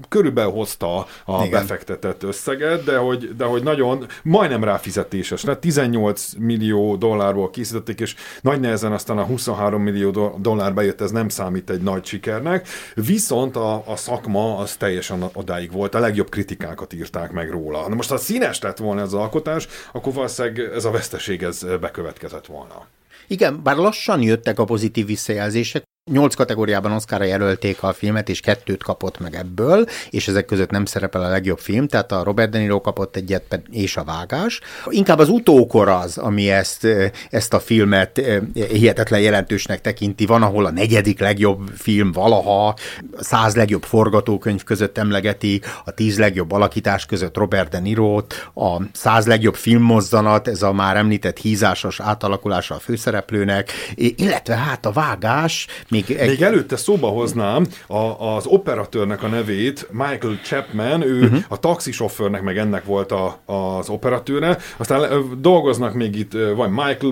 körülbelül 0.09 0.51
hozta 0.51 1.07
a 1.25 1.43
Igen. 1.45 1.49
befektetett 1.49 2.23
összeget, 2.23 2.83
de 2.83 2.97
hogy, 2.97 3.35
de 3.35 3.45
hogy 3.45 3.63
nagyon, 3.63 4.05
majdnem 4.23 4.63
ráfizetéses, 4.63 5.43
mert 5.45 5.59
18 5.59 6.33
millió 6.39 6.95
dollárból 6.95 7.49
készítették, 7.49 7.99
és 7.99 8.15
nagy 8.41 8.59
nehezen 8.59 8.91
aztán 8.91 9.17
a 9.17 9.23
23 9.23 9.81
millió 9.81 10.35
dollár 10.39 10.73
bejött, 10.73 11.01
ez 11.01 11.11
nem 11.11 11.29
számít 11.29 11.69
egy 11.69 11.81
nagy 11.81 12.05
sikernek, 12.05 12.67
viszont 12.95 13.55
a 13.55 13.66
a, 13.73 13.95
szakma 13.95 14.57
az 14.57 14.75
teljesen 14.75 15.29
odáig 15.33 15.71
volt, 15.71 15.95
a 15.95 15.99
legjobb 15.99 16.29
kritikákat 16.29 16.93
írták 16.93 17.31
meg 17.31 17.49
róla. 17.49 17.87
Na 17.87 17.95
most 17.95 18.09
ha 18.09 18.17
színes 18.17 18.61
lett 18.61 18.77
volna 18.77 19.01
ez 19.01 19.07
az 19.07 19.19
alkotás, 19.19 19.67
akkor 19.91 20.13
valószínűleg 20.13 20.59
ez 20.59 20.85
a 20.85 20.91
veszteség 20.91 21.43
ez 21.43 21.65
bekövetkezett 21.79 22.45
volna. 22.45 22.87
Igen, 23.27 23.63
bár 23.63 23.75
lassan 23.75 24.21
jöttek 24.21 24.59
a 24.59 24.63
pozitív 24.63 25.05
visszajelzések, 25.05 25.83
Nyolc 26.11 26.35
kategóriában 26.35 26.91
Oscarra 26.91 27.23
jelölték 27.23 27.83
a 27.83 27.93
filmet, 27.93 28.29
és 28.29 28.39
kettőt 28.39 28.83
kapott 28.83 29.19
meg 29.19 29.35
ebből, 29.35 29.85
és 30.09 30.27
ezek 30.27 30.45
között 30.45 30.69
nem 30.69 30.85
szerepel 30.85 31.23
a 31.23 31.29
legjobb 31.29 31.59
film, 31.59 31.87
tehát 31.87 32.11
a 32.11 32.23
Robert 32.23 32.49
De 32.49 32.57
Niro 32.57 32.81
kapott 32.81 33.15
egyet, 33.15 33.59
és 33.71 33.97
a 33.97 34.03
vágás. 34.03 34.59
Inkább 34.89 35.19
az 35.19 35.29
utókor 35.29 35.87
az, 35.87 36.17
ami 36.17 36.49
ezt, 36.49 36.87
ezt 37.29 37.53
a 37.53 37.59
filmet 37.59 38.21
hihetetlen 38.53 39.19
jelentősnek 39.19 39.81
tekinti. 39.81 40.25
Van, 40.25 40.43
ahol 40.43 40.65
a 40.65 40.71
negyedik 40.71 41.19
legjobb 41.19 41.69
film 41.77 42.11
valaha, 42.11 42.67
a 42.67 42.75
száz 43.23 43.55
legjobb 43.55 43.83
forgatókönyv 43.83 44.63
között 44.63 44.97
emlegeti, 44.97 45.61
a 45.85 45.91
tíz 45.91 46.19
legjobb 46.19 46.51
alakítás 46.51 47.05
között 47.05 47.37
Robert 47.37 47.69
De 47.69 47.79
Niro-t, 47.79 48.49
a 48.55 48.81
száz 48.93 49.25
legjobb 49.25 49.55
filmmozzanat, 49.55 50.47
ez 50.47 50.61
a 50.61 50.73
már 50.73 50.95
említett 50.95 51.37
hízásos 51.37 51.99
átalakulása 51.99 52.75
a 52.75 52.79
főszereplőnek, 52.79 53.71
illetve 53.95 54.55
hát 54.55 54.85
a 54.85 54.91
vágás, 54.91 55.67
még, 56.07 56.17
egy... 56.17 56.27
Még 56.27 56.41
előtte 56.41 56.75
szóba 56.75 57.07
hoznám 57.07 57.67
a, 57.87 58.35
az 58.35 58.45
operatőrnek 58.45 59.23
a 59.23 59.27
nevét, 59.27 59.87
Michael 59.91 60.39
Chapman, 60.43 61.01
ő 61.01 61.23
uh-huh. 61.23 61.39
a 61.47 61.59
taxisofőrnek 61.59 62.41
meg 62.41 62.57
ennek 62.57 62.85
volt 62.85 63.11
a, 63.11 63.39
az 63.45 63.89
operatőre. 63.89 64.57
Aztán 64.77 65.01
dolgoznak 65.41 65.93
még 65.93 66.15
itt, 66.15 66.31
vagy 66.55 66.69
Michael 66.69 67.11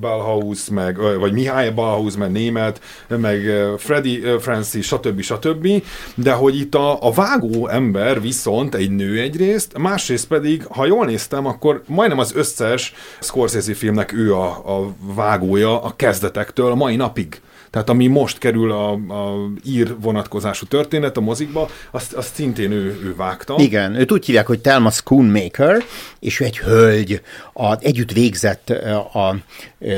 Ballhaus, 0.00 0.68
meg, 0.68 0.98
vagy 1.18 1.32
Mihály 1.32 1.70
Ballhaus, 1.70 2.16
meg 2.16 2.30
német, 2.30 2.80
meg 3.08 3.40
Freddy 3.78 4.22
Francis, 4.40 4.86
stb. 4.86 5.20
stb. 5.20 5.68
De 6.14 6.32
hogy 6.32 6.58
itt 6.58 6.74
a, 6.74 7.06
a 7.06 7.12
vágó 7.12 7.68
ember 7.68 8.20
viszont 8.20 8.74
egy 8.74 8.90
nő 8.90 9.20
egyrészt, 9.20 9.78
másrészt 9.78 10.26
pedig, 10.26 10.64
ha 10.66 10.86
jól 10.86 11.04
néztem, 11.04 11.46
akkor 11.46 11.82
majdnem 11.86 12.18
az 12.18 12.34
összes 12.34 12.94
Scorsese 13.20 13.74
filmnek 13.74 14.12
ő 14.12 14.34
a, 14.34 14.46
a 14.46 14.94
vágója 15.14 15.82
a 15.82 15.92
kezdetektől 15.96 16.70
a 16.70 16.74
mai 16.74 16.96
napig. 16.96 17.40
Tehát 17.70 17.88
ami 17.88 18.06
most 18.06 18.38
kerül 18.38 18.72
a, 18.72 18.92
a 18.92 19.50
ír 19.64 19.94
vonatkozású 20.00 20.66
történet 20.66 21.16
a 21.16 21.20
mozikba, 21.20 21.68
azt, 21.90 22.12
azt 22.12 22.34
szintén 22.34 22.72
ő, 22.72 23.00
ő 23.04 23.14
vágta. 23.16 23.54
Igen, 23.58 23.94
őt 23.94 24.12
úgy 24.12 24.26
hívják, 24.26 24.46
hogy 24.46 24.60
Thelma 24.60 24.90
Schoonmaker, 24.90 25.82
és 26.20 26.40
ő 26.40 26.44
egy 26.44 26.58
hölgy, 26.58 27.22
a, 27.52 27.76
együtt 27.80 28.12
végzett 28.12 28.70
a 29.14 29.36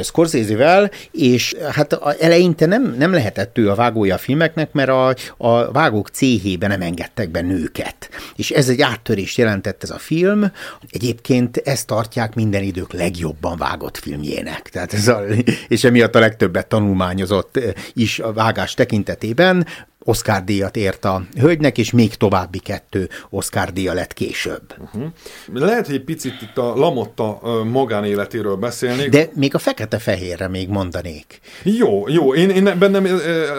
Scorsese-vel, 0.02 0.91
és 1.11 1.55
hát 1.71 1.93
a, 1.93 2.14
eleinte 2.21 2.67
nem, 2.67 2.95
nem 2.99 3.12
lehetett 3.12 3.59
ő 3.59 3.71
a 3.71 3.75
vágója 3.75 4.14
a 4.14 4.19
filmeknek, 4.19 4.73
mert 4.73 4.88
a, 4.88 5.14
a 5.37 5.73
vágók 5.73 6.09
céhébe 6.09 6.67
nem 6.67 6.81
engedtek 6.81 7.31
be 7.31 7.41
nőket. 7.41 8.11
És 8.37 8.50
ez 8.50 8.69
egy 8.69 8.83
áttörést 8.83 9.38
jelentett 9.38 9.83
ez 9.83 9.91
a 9.91 9.99
film. 9.99 10.52
Egyébként 10.91 11.57
ezt 11.57 11.87
tartják 11.87 12.35
minden 12.35 12.62
idők 12.62 12.93
legjobban 12.93 13.57
vágott 13.57 13.97
filmjének. 13.99 14.69
Tehát 14.69 14.93
ez 14.93 15.09
a, 15.09 15.23
és 15.69 15.85
emiatt 15.85 16.14
a 16.14 16.19
legtöbbet 16.19 16.67
tanulmányozott 16.67 17.61
is 17.92 18.19
a 18.19 18.33
vágás 18.33 18.75
tekintetében. 18.75 19.66
Oscar 20.04 20.44
díjat 20.44 20.76
ért 20.76 21.04
a 21.04 21.23
hölgynek, 21.38 21.78
és 21.78 21.90
még 21.90 22.14
további 22.14 22.59
kettő 22.59 23.09
Oscar 23.30 23.73
díja 23.73 23.92
lett 23.92 24.12
később. 24.12 24.62
Uh-huh. 24.78 25.04
Lehet, 25.52 25.87
hogy 25.87 25.94
egy 25.94 26.04
picit 26.04 26.42
itt 26.42 26.59
a 26.59 26.75
Lamotta 26.76 27.40
magánéletéről 27.71 28.56
beszélnék. 28.56 29.09
De 29.09 29.28
még 29.35 29.54
a 29.54 29.59
fekete-fehérre 29.59 30.49
még 30.49 30.68
mondanék. 30.68 31.40
Jó, 31.62 32.09
jó. 32.09 32.35
Én, 32.35 32.50
én 32.50 32.75
bennem 32.78 33.06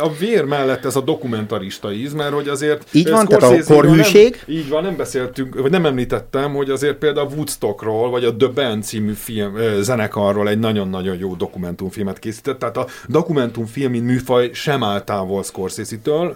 a 0.01 0.13
vér 0.19 0.43
mellett 0.43 0.85
ez 0.85 0.95
a 0.95 1.01
dokumentarista 1.01 1.91
íz, 1.91 2.13
mert 2.13 2.33
hogy 2.33 2.47
azért... 2.47 2.88
Így 2.91 3.09
van, 3.09 3.27
tehát 3.27 3.59
a 3.59 3.73
korhűség. 3.73 4.43
Nem, 4.47 4.57
így 4.57 4.69
van, 4.69 4.83
nem 4.83 4.95
beszéltünk, 4.95 5.55
vagy 5.62 5.71
nem 5.71 5.85
említettem, 5.85 6.53
hogy 6.53 6.69
azért 6.69 6.95
például 6.95 7.31
Woodstockról, 7.35 8.09
vagy 8.09 8.23
a 8.23 8.35
The 8.35 8.47
Band 8.47 8.83
című 8.83 9.13
film, 9.13 9.57
zenekarról 9.81 10.50
egy 10.50 10.59
nagyon-nagyon 10.59 11.17
jó 11.17 11.35
dokumentumfilmet 11.35 12.19
készített. 12.19 12.59
Tehát 12.59 12.77
a 12.77 12.88
dokumentumfilm, 13.07 13.91
mint 13.91 14.05
műfaj 14.05 14.50
sem 14.53 14.83
áll 14.83 15.01
távol 15.03 15.43
Scorsese-től, 15.43 16.32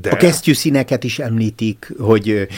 de... 0.00 0.10
A 0.10 0.16
kesztyűszíneket 0.16 1.04
is 1.04 1.18
említik, 1.18 1.92
hogy 1.98 2.48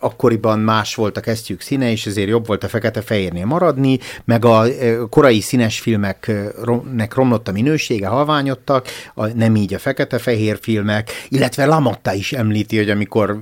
akkoriban 0.00 0.58
más 0.58 0.94
volt 0.94 1.16
a 1.16 1.20
kesztyűk 1.20 1.60
színe, 1.60 1.90
és 1.90 2.06
ezért 2.06 2.28
jobb 2.28 2.46
volt 2.46 2.64
a 2.64 2.68
fekete-fehérnél 2.68 3.44
maradni, 3.44 3.98
meg 4.24 4.44
a 4.44 4.64
korai 5.10 5.40
színes 5.40 5.80
filmeknek 5.80 7.14
romlott 7.14 7.48
a 7.48 7.52
minősége, 7.52 8.06
halványodtak, 8.06 8.86
a, 9.14 9.26
nem 9.26 9.56
így 9.56 9.74
a 9.74 9.78
fekete-fehér 9.78 10.58
filmek, 10.60 11.10
illetve 11.28 11.64
Lamotta 11.64 12.14
is 12.14 12.32
említi, 12.32 12.76
hogy 12.76 12.90
amikor 12.90 13.40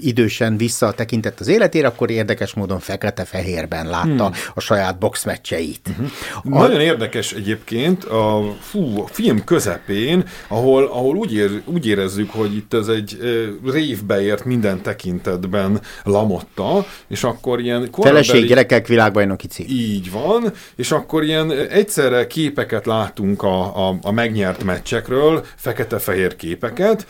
idősen 0.00 0.56
visszatekintett 0.56 1.40
az 1.40 1.48
életére, 1.48 1.86
akkor 1.86 2.10
érdekes 2.10 2.54
módon 2.54 2.78
fekete-fehérben 2.78 3.86
látta 3.86 4.26
hmm. 4.26 4.36
a 4.54 4.60
saját 4.60 4.98
boxmeccseit. 4.98 5.88
Uh-huh. 5.88 6.56
A... 6.56 6.58
Nagyon 6.58 6.80
érdekes 6.80 7.32
egyébként 7.32 8.04
a, 8.04 8.56
fú, 8.60 9.02
a 9.02 9.06
film 9.06 9.44
közepén, 9.44 10.24
ahol, 10.48 10.84
ahol 10.84 11.16
úgy, 11.16 11.34
ér, 11.34 11.62
úgy 11.64 11.86
érezzük, 11.86 12.30
hogy 12.30 12.54
itt 12.56 12.74
ez 12.74 12.88
egy 12.88 13.18
révbe 13.64 14.22
ért 14.22 14.44
minden 14.44 14.82
tekintetben 14.82 15.80
Lamotta, 16.04 16.86
és 17.08 17.24
akkor 17.24 17.60
ilyen... 17.60 17.88
Feleség, 17.92 18.46
gyerekek, 18.46 18.86
világbajnoki 18.86 19.46
cím. 19.46 19.66
Így 19.68 20.10
van, 20.10 20.52
és 20.76 20.90
akkor 20.90 21.24
ilyen 21.24 21.50
egyszerre 21.50 22.26
képeket 22.26 22.86
látunk 22.86 23.42
a, 23.42 23.88
a, 23.88 23.98
a 24.02 24.10
megnyert 24.10 24.64
meccsekről, 24.64 25.44
fekete-fehér 25.56 26.36
képeket, 26.36 27.06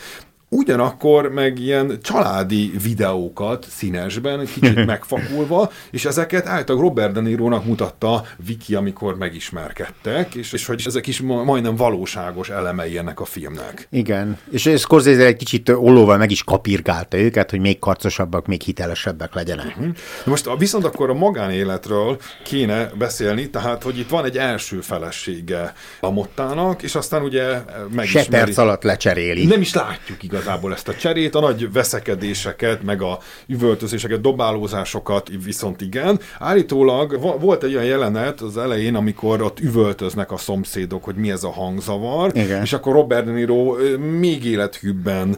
Ugyanakkor 0.48 1.32
meg 1.32 1.58
ilyen 1.58 1.98
családi 2.02 2.72
videókat 2.82 3.66
színesben, 3.70 4.46
kicsit 4.46 4.86
megfakulva, 4.86 5.70
és 5.90 6.04
ezeket 6.04 6.46
általában 6.46 6.88
Robert 6.88 7.12
De 7.12 7.20
Niro-nak 7.20 7.64
mutatta 7.64 8.24
Viki, 8.46 8.74
amikor 8.74 9.16
megismerkedtek, 9.16 10.34
és, 10.34 10.52
és 10.52 10.66
hogy 10.66 10.82
ezek 10.86 11.06
is 11.06 11.20
majdnem 11.20 11.76
valóságos 11.76 12.48
elemei 12.48 12.98
ennek 12.98 13.20
a 13.20 13.24
filmnek. 13.24 13.88
Igen, 13.90 14.38
és 14.50 14.72
Scorsese 14.76 15.24
egy 15.24 15.36
kicsit 15.36 15.68
ollóval 15.68 16.16
meg 16.16 16.30
is 16.30 16.44
kapirgálta 16.44 17.16
őket, 17.18 17.50
hogy 17.50 17.60
még 17.60 17.78
karcosabbak, 17.78 18.46
még 18.46 18.62
hitelesebbek 18.62 19.34
legyenek. 19.34 19.66
Uh-huh. 19.66 19.94
Most 20.24 20.48
viszont 20.58 20.84
akkor 20.84 21.10
a 21.10 21.14
magánéletről 21.14 22.18
kéne 22.44 22.90
beszélni, 22.98 23.50
tehát, 23.50 23.82
hogy 23.82 23.98
itt 23.98 24.08
van 24.08 24.24
egy 24.24 24.38
első 24.38 24.80
felesége 24.80 25.74
a 26.00 26.10
Mottának, 26.10 26.82
és 26.82 26.94
aztán 26.94 27.22
ugye 27.22 27.60
megismeri. 27.94 28.24
Se 28.24 28.30
perc 28.30 28.56
alatt 28.58 28.82
lecseréli. 28.82 29.46
Nem 29.46 29.60
is 29.60 29.74
látjuk 29.74 30.22
igaz 30.22 30.35
igazából 30.36 30.72
ezt 30.72 30.88
a 30.88 30.94
cserét, 30.94 31.34
a 31.34 31.40
nagy 31.40 31.72
veszekedéseket, 31.72 32.82
meg 32.82 33.02
a 33.02 33.18
üvöltözéseket, 33.46 34.20
dobálózásokat 34.20 35.30
viszont 35.44 35.80
igen. 35.80 36.20
Állítólag 36.38 37.20
volt 37.40 37.62
egy 37.62 37.74
olyan 37.74 37.86
jelenet 37.86 38.40
az 38.40 38.56
elején, 38.56 38.94
amikor 38.94 39.42
ott 39.42 39.60
üvöltöznek 39.60 40.32
a 40.32 40.36
szomszédok, 40.36 41.04
hogy 41.04 41.14
mi 41.14 41.30
ez 41.30 41.42
a 41.42 41.50
hangzavar, 41.50 42.30
igen. 42.34 42.62
és 42.62 42.72
akkor 42.72 42.92
Robert 42.92 43.24
De 43.24 43.30
Niro 43.30 43.76
még 44.18 44.44
élethűbben 44.44 45.36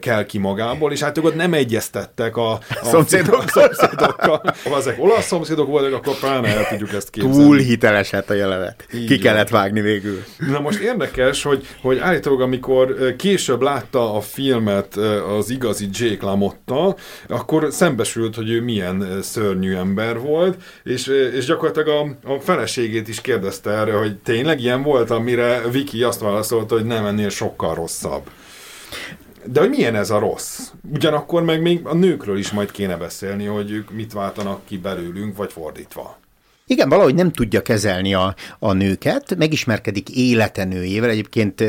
kell 0.00 0.24
ki 0.24 0.38
magából, 0.38 0.92
és 0.92 1.00
hát 1.00 1.18
ott 1.18 1.34
nem 1.34 1.52
egyeztettek 1.52 2.36
a, 2.36 2.52
a 2.52 2.60
szomszédok. 2.82 3.44
szomszédokkal. 3.58 4.42
Ha 4.64 4.76
ezek 4.76 4.96
olasz 4.98 5.26
szomszédok 5.26 5.66
voltak, 5.66 5.92
akkor 5.92 6.18
pláne 6.18 6.56
el 6.56 6.68
tudjuk 6.68 6.92
ezt 6.92 7.10
képzelni. 7.10 7.36
Túl 7.36 7.58
hiteles 7.58 8.10
hát 8.10 8.30
a 8.30 8.34
jelenet. 8.34 8.86
Így 8.94 9.06
ki 9.06 9.18
kellett 9.18 9.48
vágni 9.48 9.80
végül. 9.80 10.22
Na 10.50 10.60
most 10.60 10.78
érdekes, 10.78 11.42
hogy, 11.42 11.66
hogy 11.80 11.98
állítólag 11.98 12.40
amikor 12.40 13.14
később 13.16 13.62
látta 13.62 14.14
a 14.14 14.20
filmet 14.36 14.96
az 15.38 15.50
igazi 15.50 15.88
Jake 15.92 16.24
LaMotta, 16.24 16.96
akkor 17.28 17.66
szembesült, 17.70 18.34
hogy 18.34 18.50
ő 18.50 18.62
milyen 18.62 19.22
szörnyű 19.22 19.74
ember 19.74 20.20
volt, 20.20 20.62
és, 20.84 21.06
és 21.06 21.44
gyakorlatilag 21.44 21.88
a, 21.88 22.32
a 22.32 22.40
feleségét 22.40 23.08
is 23.08 23.20
kérdezte 23.20 23.70
erre, 23.70 23.92
hogy 23.92 24.16
tényleg 24.16 24.60
ilyen 24.60 24.82
volt, 24.82 25.10
amire 25.10 25.62
Viki 25.70 26.02
azt 26.02 26.20
válaszolta, 26.20 26.74
hogy 26.74 26.84
nem 26.84 27.04
ennél 27.04 27.28
sokkal 27.28 27.74
rosszabb. 27.74 28.30
De 29.44 29.60
hogy 29.60 29.68
milyen 29.68 29.94
ez 29.94 30.10
a 30.10 30.18
rossz? 30.18 30.60
Ugyanakkor 30.92 31.42
meg 31.42 31.62
még 31.62 31.80
a 31.86 31.94
nőkről 31.94 32.38
is 32.38 32.50
majd 32.50 32.70
kéne 32.70 32.96
beszélni, 32.96 33.44
hogy 33.44 33.70
ők 33.70 33.90
mit 33.90 34.12
váltanak 34.12 34.64
ki 34.64 34.78
belőlünk, 34.78 35.36
vagy 35.36 35.52
fordítva. 35.52 36.18
Igen, 36.68 36.88
valahogy 36.88 37.14
nem 37.14 37.32
tudja 37.32 37.62
kezelni 37.62 38.14
a, 38.14 38.34
a 38.58 38.72
nőket, 38.72 39.36
megismerkedik 39.36 40.08
élete 40.10 40.64
nőjével, 40.64 41.10
egyébként 41.10 41.64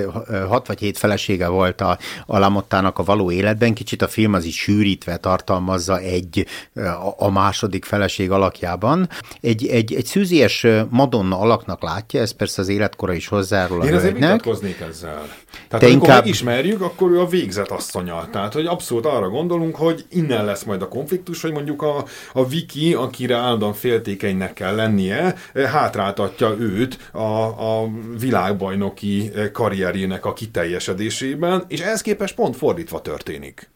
hat 0.48 0.68
vagy 0.68 0.80
hét 0.80 0.98
felesége 0.98 1.48
volt 1.48 1.82
a, 1.82 1.98
a 2.26 2.38
Lamottának 2.38 3.00
a 3.00 3.04
való 3.04 3.32
életben, 3.32 3.74
kicsit 3.74 4.02
a 4.02 4.08
film 4.08 4.34
az 4.34 4.46
is 4.46 4.60
sűrítve 4.60 5.18
tartalmazza 5.18 6.00
egy 6.00 6.46
a, 6.76 7.14
a 7.18 7.30
második 7.30 7.86
feleség 7.86 8.32
alakjában. 8.32 9.10
Egy, 9.42 9.68
egy, 9.68 9.94
egy 9.94 10.06
szűzies 10.06 10.66
Madonna 10.90 11.40
alaknak 11.40 11.82
látja, 11.82 12.22
ez 12.22 12.32
persze 12.32 12.62
az 12.62 12.68
életkora 12.68 13.14
is 13.14 13.28
hozzárul 13.28 13.82
a 13.82 13.86
Én 13.86 13.94
azért 13.94 14.14
vitatkoznék 14.14 14.80
ezzel. 14.80 15.28
Tehát 15.68 15.86
Te 15.86 15.92
inkább... 15.92 16.24
megismerjük, 16.24 16.82
akkor 16.82 17.12
ő 17.12 17.20
a 17.20 17.28
végzet 17.28 17.72
asszonya. 17.72 18.28
Tehát, 18.32 18.54
hogy 18.54 18.66
abszolút 18.66 19.06
arra 19.06 19.30
gondolunk, 19.30 19.76
hogy 19.76 20.06
innen 20.10 20.46
lesz 20.46 20.64
majd 20.64 20.82
a 20.82 20.88
konfliktus, 20.88 21.42
hogy 21.42 21.52
mondjuk 21.52 21.82
a, 21.82 22.06
a 22.34 22.48
Viki, 22.48 22.94
akire 22.94 23.36
állandóan 23.36 23.74
féltékenynek 23.74 24.54
kell 24.54 24.76
lenni, 24.76 24.86
lennie, 24.88 25.36
eh, 25.54 25.70
hátráltatja 25.72 26.56
őt 26.60 27.10
a, 27.12 27.82
a 27.82 27.90
világbajnoki 28.20 29.32
eh, 29.36 29.52
karrierjének 29.52 30.26
a 30.26 30.34
kiteljesedésében, 30.34 31.64
és 31.68 31.80
ehhez 31.80 32.02
képest 32.02 32.36
pont 32.36 32.56
fordítva 32.56 33.02
történik. 33.02 33.70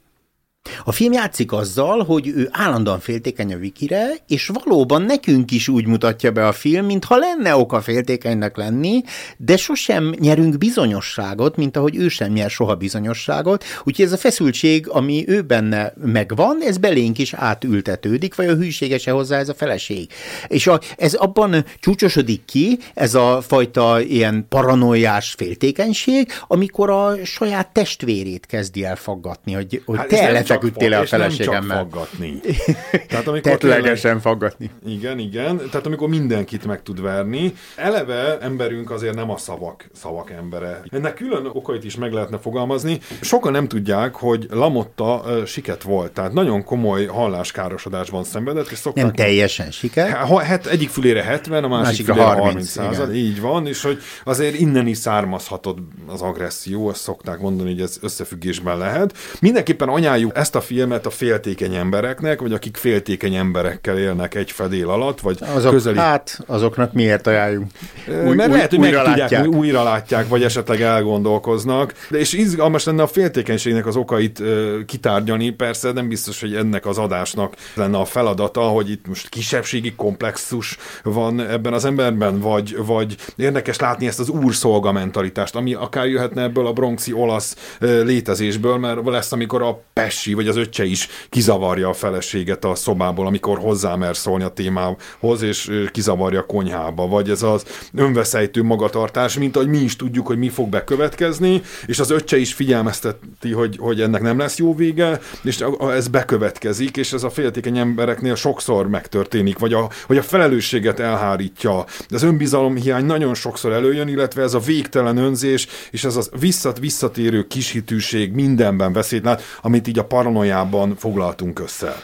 A 0.83 0.91
film 0.91 1.11
játszik 1.11 1.51
azzal, 1.51 2.03
hogy 2.03 2.27
ő 2.27 2.49
állandóan 2.51 2.99
féltékeny 2.99 3.53
a 3.53 3.57
Vikire, 3.57 4.09
és 4.27 4.51
valóban 4.63 5.01
nekünk 5.01 5.51
is 5.51 5.67
úgy 5.67 5.85
mutatja 5.85 6.31
be 6.31 6.47
a 6.47 6.51
film, 6.51 6.85
mintha 6.85 7.17
lenne 7.17 7.55
oka 7.55 7.81
féltékenynek 7.81 8.57
lenni, 8.57 9.03
de 9.37 9.57
sosem 9.57 10.13
nyerünk 10.19 10.57
bizonyosságot, 10.57 11.55
mint 11.55 11.77
ahogy 11.77 11.95
ő 11.95 12.07
sem 12.07 12.31
nyer 12.31 12.49
soha 12.49 12.75
bizonyosságot. 12.75 13.63
Úgyhogy 13.83 14.05
ez 14.05 14.11
a 14.11 14.17
feszültség, 14.17 14.87
ami 14.89 15.23
ő 15.27 15.41
benne 15.41 15.93
megvan, 16.03 16.57
ez 16.61 16.77
belénk 16.77 17.17
is 17.17 17.33
átültetődik, 17.33 18.35
vagy 18.35 18.47
a 18.47 18.55
hűségese 18.55 19.11
hozzá 19.11 19.37
ez 19.37 19.49
a 19.49 19.53
feleség. 19.53 20.09
És 20.47 20.67
a, 20.67 20.79
ez 20.97 21.13
abban 21.13 21.65
csúcsosodik 21.79 22.45
ki, 22.45 22.79
ez 22.93 23.15
a 23.15 23.41
fajta 23.47 24.01
ilyen 24.01 24.45
paranoiás 24.49 25.33
féltékenység, 25.37 26.31
amikor 26.47 26.89
a 26.89 27.15
saját 27.23 27.73
testvérét 27.73 28.45
kezdi 28.45 28.85
el 28.85 28.95
faggatni, 28.95 29.53
hogy, 29.53 29.81
hogy 29.85 29.97
hát 29.97 30.07
te 30.07 30.31
lefeküdtél 30.31 30.70
a 30.75 31.05
feleségemmel. 31.05 31.59
Nem 31.59 31.69
csak 31.69 31.77
faggatni. 31.77 32.39
Tehát 33.09 33.27
amikor 33.27 33.51
Tetlegesen 33.51 34.19
faggatni. 34.19 34.69
Igen, 34.85 35.19
igen. 35.19 35.57
Tehát 35.57 35.85
amikor 35.85 36.09
mindenkit 36.09 36.65
meg 36.65 36.83
tud 36.83 37.01
verni. 37.01 37.53
Eleve 37.75 38.37
emberünk 38.39 38.91
azért 38.91 39.15
nem 39.15 39.29
a 39.29 39.37
szavak, 39.37 39.89
szavak 39.93 40.31
embere. 40.31 40.81
Ennek 40.89 41.13
külön 41.13 41.49
okait 41.53 41.83
is 41.83 41.95
meg 41.95 42.11
lehetne 42.11 42.37
fogalmazni. 42.37 42.99
Sokan 43.21 43.51
nem 43.51 43.67
tudják, 43.67 44.15
hogy 44.15 44.47
Lamotta 44.49 45.23
uh, 45.25 45.45
siket 45.45 45.83
volt, 45.83 46.11
tehát 46.11 46.33
nagyon 46.33 46.63
komoly 46.63 47.05
halláskárosodásban 47.05 48.23
szenvedett. 48.23 48.69
És 48.71 48.77
szokták, 48.77 49.03
nem 49.03 49.13
teljesen 49.13 49.71
siket. 49.71 50.11
Ha, 50.11 50.41
hát 50.41 50.65
egyik 50.65 50.89
fülére 50.89 51.23
70, 51.23 51.63
a 51.63 51.67
másik, 51.67 51.85
másik 51.85 52.05
fülére 52.05 52.23
30, 52.23 52.43
30 52.45 52.69
század, 52.69 53.15
így 53.15 53.41
van, 53.41 53.67
és 53.67 53.81
hogy 53.81 53.99
azért 54.23 54.59
innen 54.59 54.87
is 54.87 54.97
származhatott 54.97 55.77
az 56.07 56.21
agresszió, 56.21 56.87
azt 56.87 57.01
szokták 57.01 57.39
mondani, 57.39 57.69
hogy 57.71 57.81
ez 57.81 57.97
összefüggésben 58.01 58.77
lehet. 58.77 59.17
Mindenképpen 59.39 59.87
anyáljuk 59.87 60.35
ezt 60.35 60.55
a 60.55 60.60
filmet 60.61 61.05
a 61.05 61.09
féltékeny 61.09 61.75
embereknek, 61.75 62.41
vagy 62.41 62.53
akik 62.53 62.77
féltékeny 62.77 63.35
emberekkel 63.35 63.97
élnek 63.97 64.35
egy 64.35 64.51
fedél 64.51 64.89
alatt, 64.89 65.19
vagy 65.19 65.37
Azok, 65.55 65.71
közeli... 65.71 65.97
Hát, 65.97 66.39
azoknak 66.45 66.93
miért 66.93 67.27
ajánljuk? 67.27 67.63
Új, 68.07 68.35
Mert 68.35 68.49
új, 68.49 68.55
lehet, 68.55 68.69
hogy 68.69 68.79
újra 68.79 68.97
meg 68.97 69.05
látják. 69.05 69.43
Tudják, 69.43 69.59
újra 69.61 69.83
látják, 69.83 70.27
vagy 70.27 70.43
esetleg 70.43 70.81
elgondolkoznak. 70.81 71.93
De 72.09 72.17
és 72.17 72.33
izgalmas 72.33 72.83
lenne 72.83 73.01
a 73.01 73.07
féltékenységnek 73.07 73.85
az 73.85 73.95
okait 73.95 74.39
uh, 74.39 74.85
kitárgyalni, 74.85 75.49
persze 75.49 75.91
nem 75.91 76.07
biztos, 76.07 76.41
hogy 76.41 76.55
ennek 76.55 76.85
az 76.85 76.97
adásnak 76.97 77.53
lenne 77.73 77.97
a 77.97 78.05
feladata, 78.05 78.61
hogy 78.61 78.89
itt 78.89 79.07
most 79.07 79.29
kisebbségi 79.29 79.93
komplexus 79.95 80.77
van 81.03 81.39
ebben 81.39 81.73
az 81.73 81.85
emberben, 81.85 82.39
vagy, 82.39 82.75
vagy 82.85 83.15
érdekes 83.35 83.79
látni 83.79 84.07
ezt 84.07 84.19
az 84.19 84.29
úrszolga 84.29 84.91
mentalitást, 84.91 85.55
ami 85.55 85.73
akár 85.73 86.07
jöhetne 86.07 86.41
ebből 86.41 86.67
a 86.67 86.73
bronxi 86.73 87.13
olasz 87.13 87.75
létezésből, 87.79 88.77
mert 88.77 89.05
lesz, 89.05 89.31
amikor 89.31 89.61
a 89.61 89.81
Pessi 89.93 90.33
vagy 90.41 90.49
az 90.49 90.57
öccse 90.57 90.85
is 90.85 91.07
kizavarja 91.29 91.89
a 91.89 91.93
feleséget 91.93 92.65
a 92.65 92.75
szobából, 92.75 93.27
amikor 93.27 93.57
hozzá 93.59 93.95
mer 93.95 94.15
szólni 94.15 94.43
a 94.43 94.49
témához, 94.49 95.41
és 95.41 95.71
kizavarja 95.91 96.39
a 96.39 96.45
konyhába, 96.45 97.07
vagy 97.07 97.29
ez 97.29 97.43
az 97.43 97.65
önveszejtő 97.93 98.63
magatartás, 98.63 99.37
mint 99.37 99.55
ahogy 99.55 99.67
mi 99.67 99.77
is 99.77 99.95
tudjuk, 99.95 100.27
hogy 100.27 100.37
mi 100.37 100.49
fog 100.49 100.69
bekövetkezni, 100.69 101.61
és 101.85 101.99
az 101.99 102.09
öccse 102.09 102.37
is 102.37 102.53
figyelmezteti, 102.53 103.51
hogy, 103.51 103.77
hogy 103.79 104.01
ennek 104.01 104.21
nem 104.21 104.37
lesz 104.37 104.57
jó 104.57 104.75
vége, 104.75 105.19
és 105.43 105.63
ez 105.79 106.07
bekövetkezik, 106.07 106.97
és 106.97 107.13
ez 107.13 107.23
a 107.23 107.29
féltékeny 107.29 107.77
embereknél 107.77 108.35
sokszor 108.35 108.87
megtörténik, 108.87 109.59
vagy 109.59 109.73
a, 109.73 109.89
vagy 110.07 110.17
a 110.17 110.23
felelősséget 110.23 110.99
elhárítja. 110.99 111.85
Az 112.09 112.23
önbizalom 112.23 112.75
hiány 112.75 113.05
nagyon 113.05 113.33
sokszor 113.33 113.71
előjön, 113.71 114.07
illetve 114.07 114.41
ez 114.41 114.53
a 114.53 114.59
végtelen 114.59 115.17
önzés, 115.17 115.67
és 115.91 116.03
ez 116.03 116.15
a 116.15 116.21
visszat, 116.39 116.79
visszatérő 116.79 117.47
kishitűség 117.47 118.31
mindenben 118.31 118.93
veszélyt 118.93 119.23
lát, 119.23 119.41
amit 119.61 119.87
így 119.87 119.99
a 119.99 120.03
paranoiában 120.31 120.95
foglaltunk 120.95 121.59
össze 121.59 121.95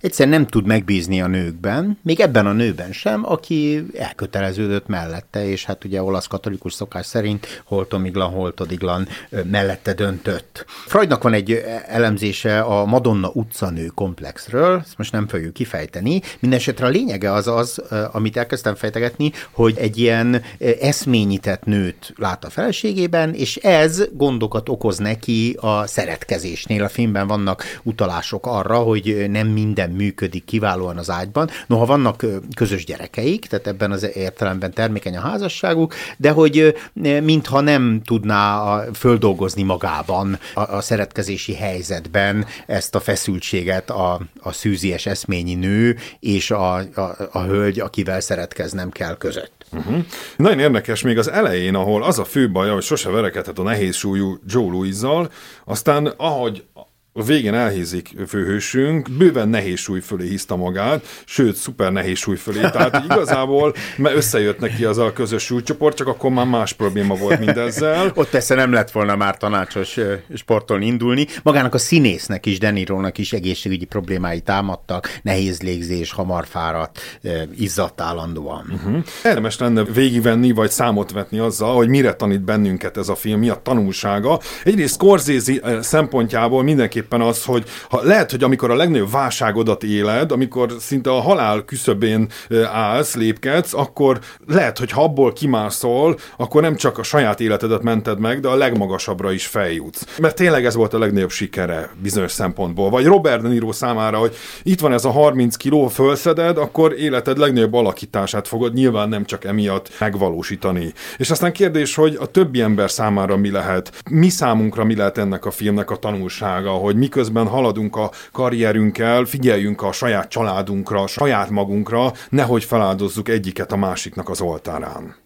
egyszerűen 0.00 0.38
nem 0.38 0.46
tud 0.46 0.66
megbízni 0.66 1.20
a 1.22 1.26
nőkben, 1.26 1.98
még 2.02 2.20
ebben 2.20 2.46
a 2.46 2.52
nőben 2.52 2.92
sem, 2.92 3.30
aki 3.30 3.86
elköteleződött 3.94 4.86
mellette, 4.86 5.48
és 5.48 5.64
hát 5.64 5.84
ugye 5.84 6.02
olasz 6.02 6.26
katolikus 6.26 6.72
szokás 6.72 7.06
szerint 7.06 7.62
holtomiglan, 7.64 8.30
holtodiglan 8.30 9.08
mellette 9.50 9.94
döntött. 9.94 10.64
Freudnak 10.86 11.22
van 11.22 11.32
egy 11.32 11.62
elemzése 11.86 12.60
a 12.60 12.84
Madonna 12.84 13.30
utcanő 13.34 13.86
komplexről, 13.86 14.80
ezt 14.84 14.98
most 14.98 15.12
nem 15.12 15.28
fogjuk 15.28 15.52
kifejteni, 15.52 16.20
mindesetre 16.38 16.86
a 16.86 16.88
lényege 16.88 17.32
az 17.32 17.46
az, 17.46 17.82
amit 18.12 18.36
elkezdtem 18.36 18.74
fejtegetni, 18.74 19.32
hogy 19.50 19.74
egy 19.78 19.98
ilyen 19.98 20.42
eszményített 20.80 21.64
nőt 21.64 22.12
lát 22.16 22.44
a 22.44 22.50
feleségében, 22.50 23.34
és 23.34 23.56
ez 23.56 24.02
gondokat 24.12 24.68
okoz 24.68 24.98
neki 24.98 25.56
a 25.60 25.86
szeretkezésnél. 25.86 26.84
A 26.84 26.88
filmben 26.88 27.26
vannak 27.26 27.64
utalások 27.82 28.46
arra, 28.46 28.78
hogy 28.78 29.26
nem 29.30 29.46
minden 29.48 29.89
működik 29.92 30.44
kiválóan 30.44 30.96
az 30.96 31.10
ágyban. 31.10 31.50
Noha 31.66 31.86
vannak 31.86 32.24
közös 32.54 32.84
gyerekeik, 32.84 33.46
tehát 33.46 33.66
ebben 33.66 33.90
az 33.90 34.16
értelemben 34.16 34.72
termékeny 34.72 35.16
a 35.16 35.20
házasságuk, 35.20 35.94
de 36.16 36.30
hogy 36.30 36.74
mintha 37.22 37.60
nem 37.60 38.00
tudná 38.04 38.80
földolgozni 38.94 39.62
magában 39.62 40.38
a, 40.54 40.60
a 40.60 40.80
szeretkezési 40.80 41.54
helyzetben 41.54 42.46
ezt 42.66 42.94
a 42.94 43.00
feszültséget 43.00 43.90
a, 43.90 44.20
a 44.40 44.52
szűzies 44.52 45.06
eszményi 45.06 45.54
nő 45.54 45.96
és 46.20 46.50
a, 46.50 46.74
a, 46.74 47.16
a 47.32 47.42
hölgy, 47.42 47.80
akivel 47.80 48.20
szeretkeznem 48.20 48.90
kell 48.90 49.16
között. 49.16 49.60
Uh-huh. 49.72 50.04
Nagyon 50.36 50.58
érdekes 50.58 51.02
még 51.02 51.18
az 51.18 51.30
elején, 51.30 51.74
ahol 51.74 52.02
az 52.02 52.18
a 52.18 52.24
fő 52.24 52.50
baj, 52.50 52.70
hogy 52.70 52.82
sose 52.82 53.10
verekedhet 53.10 53.58
a 53.58 53.62
nehéz 53.62 53.94
súlyú 53.94 54.38
Joe 54.46 54.70
Louis-zal, 54.70 55.30
aztán 55.64 56.06
ahogy 56.06 56.64
a 57.12 57.22
végén 57.22 57.54
elhízik 57.54 58.14
főhősünk, 58.26 59.10
bőven 59.10 59.48
nehéz 59.48 59.78
súly 59.78 60.00
fölé 60.00 60.28
hiszta 60.28 60.56
magát, 60.56 61.06
sőt, 61.24 61.56
szuper 61.56 61.92
nehéz 61.92 62.18
súly 62.18 62.36
fölé, 62.36 62.60
tehát 62.60 63.04
igazából 63.04 63.74
mert 63.96 64.16
összejött 64.16 64.58
neki 64.58 64.84
az 64.84 64.98
a 64.98 65.12
közös 65.12 65.42
súlycsoport, 65.42 65.96
csak 65.96 66.06
akkor 66.06 66.30
már 66.30 66.46
más 66.46 66.72
probléma 66.72 67.14
volt 67.14 67.38
mindezzel. 67.38 68.12
Ott 68.14 68.28
persze 68.28 68.54
nem 68.54 68.72
lett 68.72 68.90
volna 68.90 69.16
már 69.16 69.36
tanácsos 69.36 69.98
sportolni 70.34 70.86
indulni. 70.86 71.26
Magának 71.42 71.74
a 71.74 71.78
színésznek 71.78 72.46
is, 72.46 72.58
Denirónak 72.58 73.18
is 73.18 73.32
egészségügyi 73.32 73.84
problémái 73.84 74.40
támadtak, 74.40 75.18
nehéz 75.22 75.62
légzés, 75.62 76.12
hamar 76.12 76.46
fáradt, 76.46 77.20
izzadt 77.56 78.00
állandóan. 78.00 78.64
Uh-huh. 78.72 79.04
Érdemes 79.24 79.58
lenne 79.58 79.84
végigvenni, 79.84 80.52
vagy 80.52 80.70
számot 80.70 81.12
vetni 81.12 81.38
azzal, 81.38 81.74
hogy 81.74 81.88
mire 81.88 82.14
tanít 82.14 82.42
bennünket 82.42 82.96
ez 82.96 83.08
a 83.08 83.14
film, 83.14 83.38
mi 83.38 83.48
a 83.48 83.60
tanulsága. 83.62 84.40
Egyrészt 84.64 84.94
Scorsese 84.94 85.82
szempontjából 85.82 86.62
mindenki 86.62 86.99
mindenképpen 87.00 87.20
az, 87.20 87.44
hogy 87.44 87.64
ha, 87.88 88.00
lehet, 88.02 88.30
hogy 88.30 88.42
amikor 88.42 88.70
a 88.70 88.74
legnagyobb 88.74 89.10
válságodat 89.10 89.82
éled, 89.82 90.32
amikor 90.32 90.74
szinte 90.78 91.10
a 91.10 91.20
halál 91.20 91.64
küszöbén 91.64 92.28
állsz, 92.72 93.14
lépkedsz, 93.14 93.74
akkor 93.74 94.18
lehet, 94.46 94.78
hogy 94.78 94.90
ha 94.90 95.02
abból 95.02 95.32
kimászol, 95.32 96.18
akkor 96.36 96.62
nem 96.62 96.76
csak 96.76 96.98
a 96.98 97.02
saját 97.02 97.40
életedet 97.40 97.82
mented 97.82 98.20
meg, 98.20 98.40
de 98.40 98.48
a 98.48 98.54
legmagasabbra 98.54 99.32
is 99.32 99.46
feljutsz. 99.46 100.18
Mert 100.18 100.36
tényleg 100.36 100.64
ez 100.64 100.74
volt 100.74 100.94
a 100.94 100.98
legnagyobb 100.98 101.30
sikere 101.30 101.90
bizonyos 102.02 102.32
szempontból. 102.32 102.90
Vagy 102.90 103.04
Robert 103.04 103.42
De 103.42 103.48
Niro 103.48 103.72
számára, 103.72 104.18
hogy 104.18 104.36
itt 104.62 104.80
van 104.80 104.92
ez 104.92 105.04
a 105.04 105.10
30 105.10 105.56
kiló, 105.56 105.88
fölszeded, 105.88 106.58
akkor 106.58 106.98
életed 106.98 107.38
legnagyobb 107.38 107.74
alakítását 107.74 108.48
fogod 108.48 108.74
nyilván 108.74 109.08
nem 109.08 109.24
csak 109.24 109.44
emiatt 109.44 109.90
megvalósítani. 109.98 110.92
És 111.16 111.30
aztán 111.30 111.52
kérdés, 111.52 111.94
hogy 111.94 112.16
a 112.20 112.26
többi 112.26 112.60
ember 112.60 112.90
számára 112.90 113.36
mi 113.36 113.50
lehet, 113.50 113.92
mi 114.10 114.28
számunkra 114.28 114.84
mi 114.84 114.96
lehet 114.96 115.18
ennek 115.18 115.44
a 115.46 115.50
filmnek 115.50 115.90
a 115.90 115.96
tanulsága, 115.96 116.70
hogy 116.70 116.89
hogy 116.90 116.98
miközben 116.98 117.46
haladunk 117.46 117.96
a 117.96 118.10
karrierünkkel, 118.32 119.24
figyeljünk 119.24 119.82
a 119.82 119.92
saját 119.92 120.28
családunkra, 120.28 121.00
a 121.00 121.06
saját 121.06 121.50
magunkra, 121.50 122.12
nehogy 122.28 122.64
feláldozzuk 122.64 123.28
egyiket 123.28 123.72
a 123.72 123.76
másiknak 123.76 124.28
az 124.28 124.40
oltárán. 124.40 125.16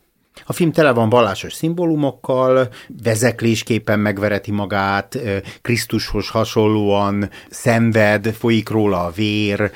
A 0.47 0.53
film 0.53 0.73
tele 0.73 0.91
van 0.91 1.09
vallásos 1.09 1.53
szimbólumokkal, 1.53 2.69
vezeklésképpen 3.03 3.99
megvereti 3.99 4.51
magát, 4.51 5.19
Krisztushoz 5.63 6.29
hasonlóan 6.29 7.31
szenved, 7.51 8.35
folyik 8.39 8.69
róla 8.69 9.05
a 9.05 9.11
vér, 9.11 9.71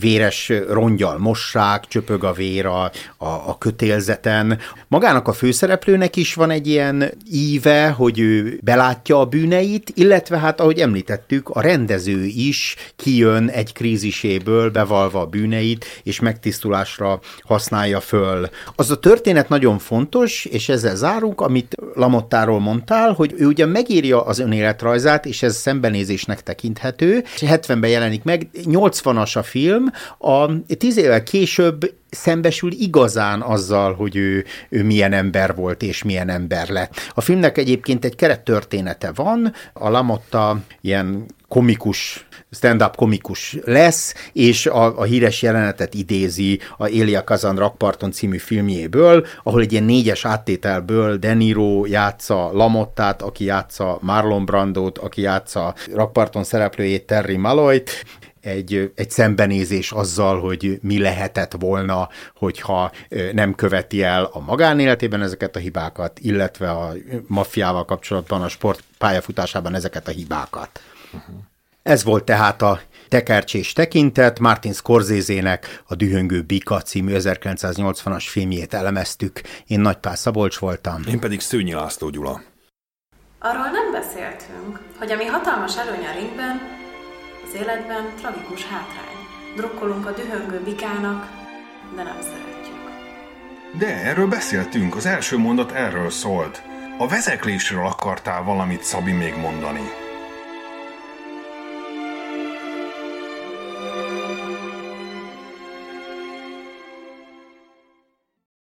véres 0.00 0.52
rongyal 0.68 1.18
mossák, 1.18 1.86
csöpög 1.86 2.24
a 2.24 2.32
vér 2.32 2.66
a, 2.66 2.82
a, 2.84 2.90
a 3.26 3.58
kötélzeten. 3.58 4.58
Magának 4.88 5.28
a 5.28 5.32
főszereplőnek 5.32 6.16
is 6.16 6.34
van 6.34 6.50
egy 6.50 6.66
ilyen 6.66 7.12
íve, 7.32 7.88
hogy 7.88 8.18
ő 8.18 8.58
belátja 8.62 9.20
a 9.20 9.24
bűneit, 9.24 9.92
illetve 9.94 10.38
hát, 10.38 10.60
ahogy 10.60 10.78
említettük, 10.78 11.48
a 11.48 11.60
rendező 11.60 12.24
is 12.24 12.76
kijön 12.96 13.48
egy 13.48 13.72
kríziséből, 13.72 14.70
bevalva 14.70 15.20
a 15.20 15.26
bűneit, 15.26 15.84
és 16.02 16.20
megtisztulásra 16.20 17.20
használja 17.42 18.00
föl. 18.00 18.48
Az 18.74 18.90
a 18.90 18.98
történet 18.98 19.48
nagyon 19.48 19.78
fontos, 19.78 20.12
fontos, 20.14 20.44
és 20.44 20.68
ezzel 20.68 20.96
zárunk, 20.96 21.40
amit 21.40 21.76
Lamottáról 21.94 22.60
mondtál, 22.60 23.12
hogy 23.12 23.34
ő 23.36 23.46
ugye 23.46 23.66
megírja 23.66 24.22
az 24.24 24.38
önéletrajzát, 24.38 25.26
és 25.26 25.42
ez 25.42 25.56
szembenézésnek 25.56 26.42
tekinthető, 26.42 27.24
és 27.34 27.44
70-ben 27.46 27.90
jelenik 27.90 28.22
meg, 28.22 28.48
80-as 28.64 29.36
a 29.36 29.42
film, 29.42 29.84
a 30.18 30.50
10 30.78 30.96
évvel 30.96 31.22
később 31.22 31.92
szembesül 32.14 32.72
igazán 32.72 33.40
azzal, 33.40 33.94
hogy 33.94 34.16
ő, 34.16 34.44
ő 34.68 34.84
milyen 34.84 35.12
ember 35.12 35.54
volt 35.54 35.82
és 35.82 36.02
milyen 36.02 36.28
ember 36.28 36.68
lett. 36.68 36.94
A 37.14 37.20
filmnek 37.20 37.58
egyébként 37.58 38.04
egy 38.04 38.16
kerettörténete 38.16 39.12
van, 39.14 39.52
a 39.72 39.88
Lamotta 39.88 40.58
ilyen 40.80 41.26
komikus 41.48 42.26
stand-up 42.50 42.96
komikus 42.96 43.56
lesz, 43.64 44.14
és 44.32 44.66
a, 44.66 44.98
a 44.98 45.02
híres 45.02 45.42
jelenetet 45.42 45.94
idézi 45.94 46.60
a 46.76 46.86
Elia 46.86 47.24
Kazan 47.24 47.56
Rakparton 47.56 48.12
című 48.12 48.36
filmjéből, 48.36 49.26
ahol 49.42 49.60
egy 49.60 49.72
ilyen 49.72 49.84
négyes 49.84 50.24
áttételből 50.24 51.16
De 51.16 51.34
Niro 51.34 51.86
játsza 51.86 52.52
Lamottát, 52.52 53.22
aki 53.22 53.44
játsza 53.44 53.98
Marlon 54.00 54.44
Brandot, 54.44 54.98
aki 54.98 55.20
játsza 55.20 55.74
Rakparton 55.92 56.44
szereplőjét 56.44 57.06
Terry 57.06 57.36
Maloyt, 57.36 57.90
egy, 58.44 58.92
egy 58.94 59.10
szembenézés 59.10 59.92
azzal, 59.92 60.40
hogy 60.40 60.78
mi 60.82 60.98
lehetett 60.98 61.52
volna, 61.58 62.08
hogyha 62.36 62.92
nem 63.32 63.54
követi 63.54 64.02
el 64.02 64.24
a 64.32 64.40
magánéletében 64.40 65.22
ezeket 65.22 65.56
a 65.56 65.58
hibákat, 65.58 66.18
illetve 66.18 66.70
a 66.70 66.92
maffiával 67.26 67.84
kapcsolatban 67.84 68.42
a 68.42 68.48
sport 68.48 68.82
pályafutásában 68.98 69.74
ezeket 69.74 70.08
a 70.08 70.10
hibákat. 70.10 70.80
Uh-huh. 71.12 71.34
Ez 71.82 72.04
volt 72.04 72.24
tehát 72.24 72.62
a 72.62 72.80
tekercsés 73.08 73.72
tekintet, 73.72 74.38
Martin 74.38 74.72
Scorsese-nek 74.72 75.82
a 75.86 75.94
Dühöngő 75.94 76.42
Bika 76.42 76.80
című 76.80 77.12
1980-as 77.16 78.24
filmjét 78.28 78.74
elemeztük. 78.74 79.40
Én 79.66 79.80
Nagypál 79.80 80.16
Szabolcs 80.16 80.58
voltam. 80.58 81.02
Én 81.08 81.20
pedig 81.20 81.40
Szőnyi 81.40 81.72
László 81.72 82.08
Gyula. 82.08 82.42
Arról 83.38 83.70
nem 83.70 83.92
beszéltünk, 83.92 84.80
hogy 84.98 85.10
ami 85.10 85.24
hatalmas 85.24 85.76
előny 85.76 86.06
a 86.06 86.12
ringben, 86.18 86.83
az 87.54 87.60
életben 87.60 88.12
tragikus 88.16 88.64
hátrány. 88.64 89.26
Drukkolunk 89.56 90.06
a 90.06 90.12
dühöngő 90.12 90.60
bikának, 90.60 91.30
de 91.96 92.02
nem 92.02 92.16
szeretjük. 92.20 92.90
De 93.78 93.86
erről 93.86 94.28
beszéltünk, 94.28 94.96
az 94.96 95.06
első 95.06 95.38
mondat 95.38 95.72
erről 95.72 96.10
szólt. 96.10 96.62
A 96.98 97.08
vezeklésről 97.08 97.86
akartál 97.86 98.42
valamit 98.42 98.82
Szabi 98.82 99.12
még 99.12 99.36
mondani. 99.36 99.90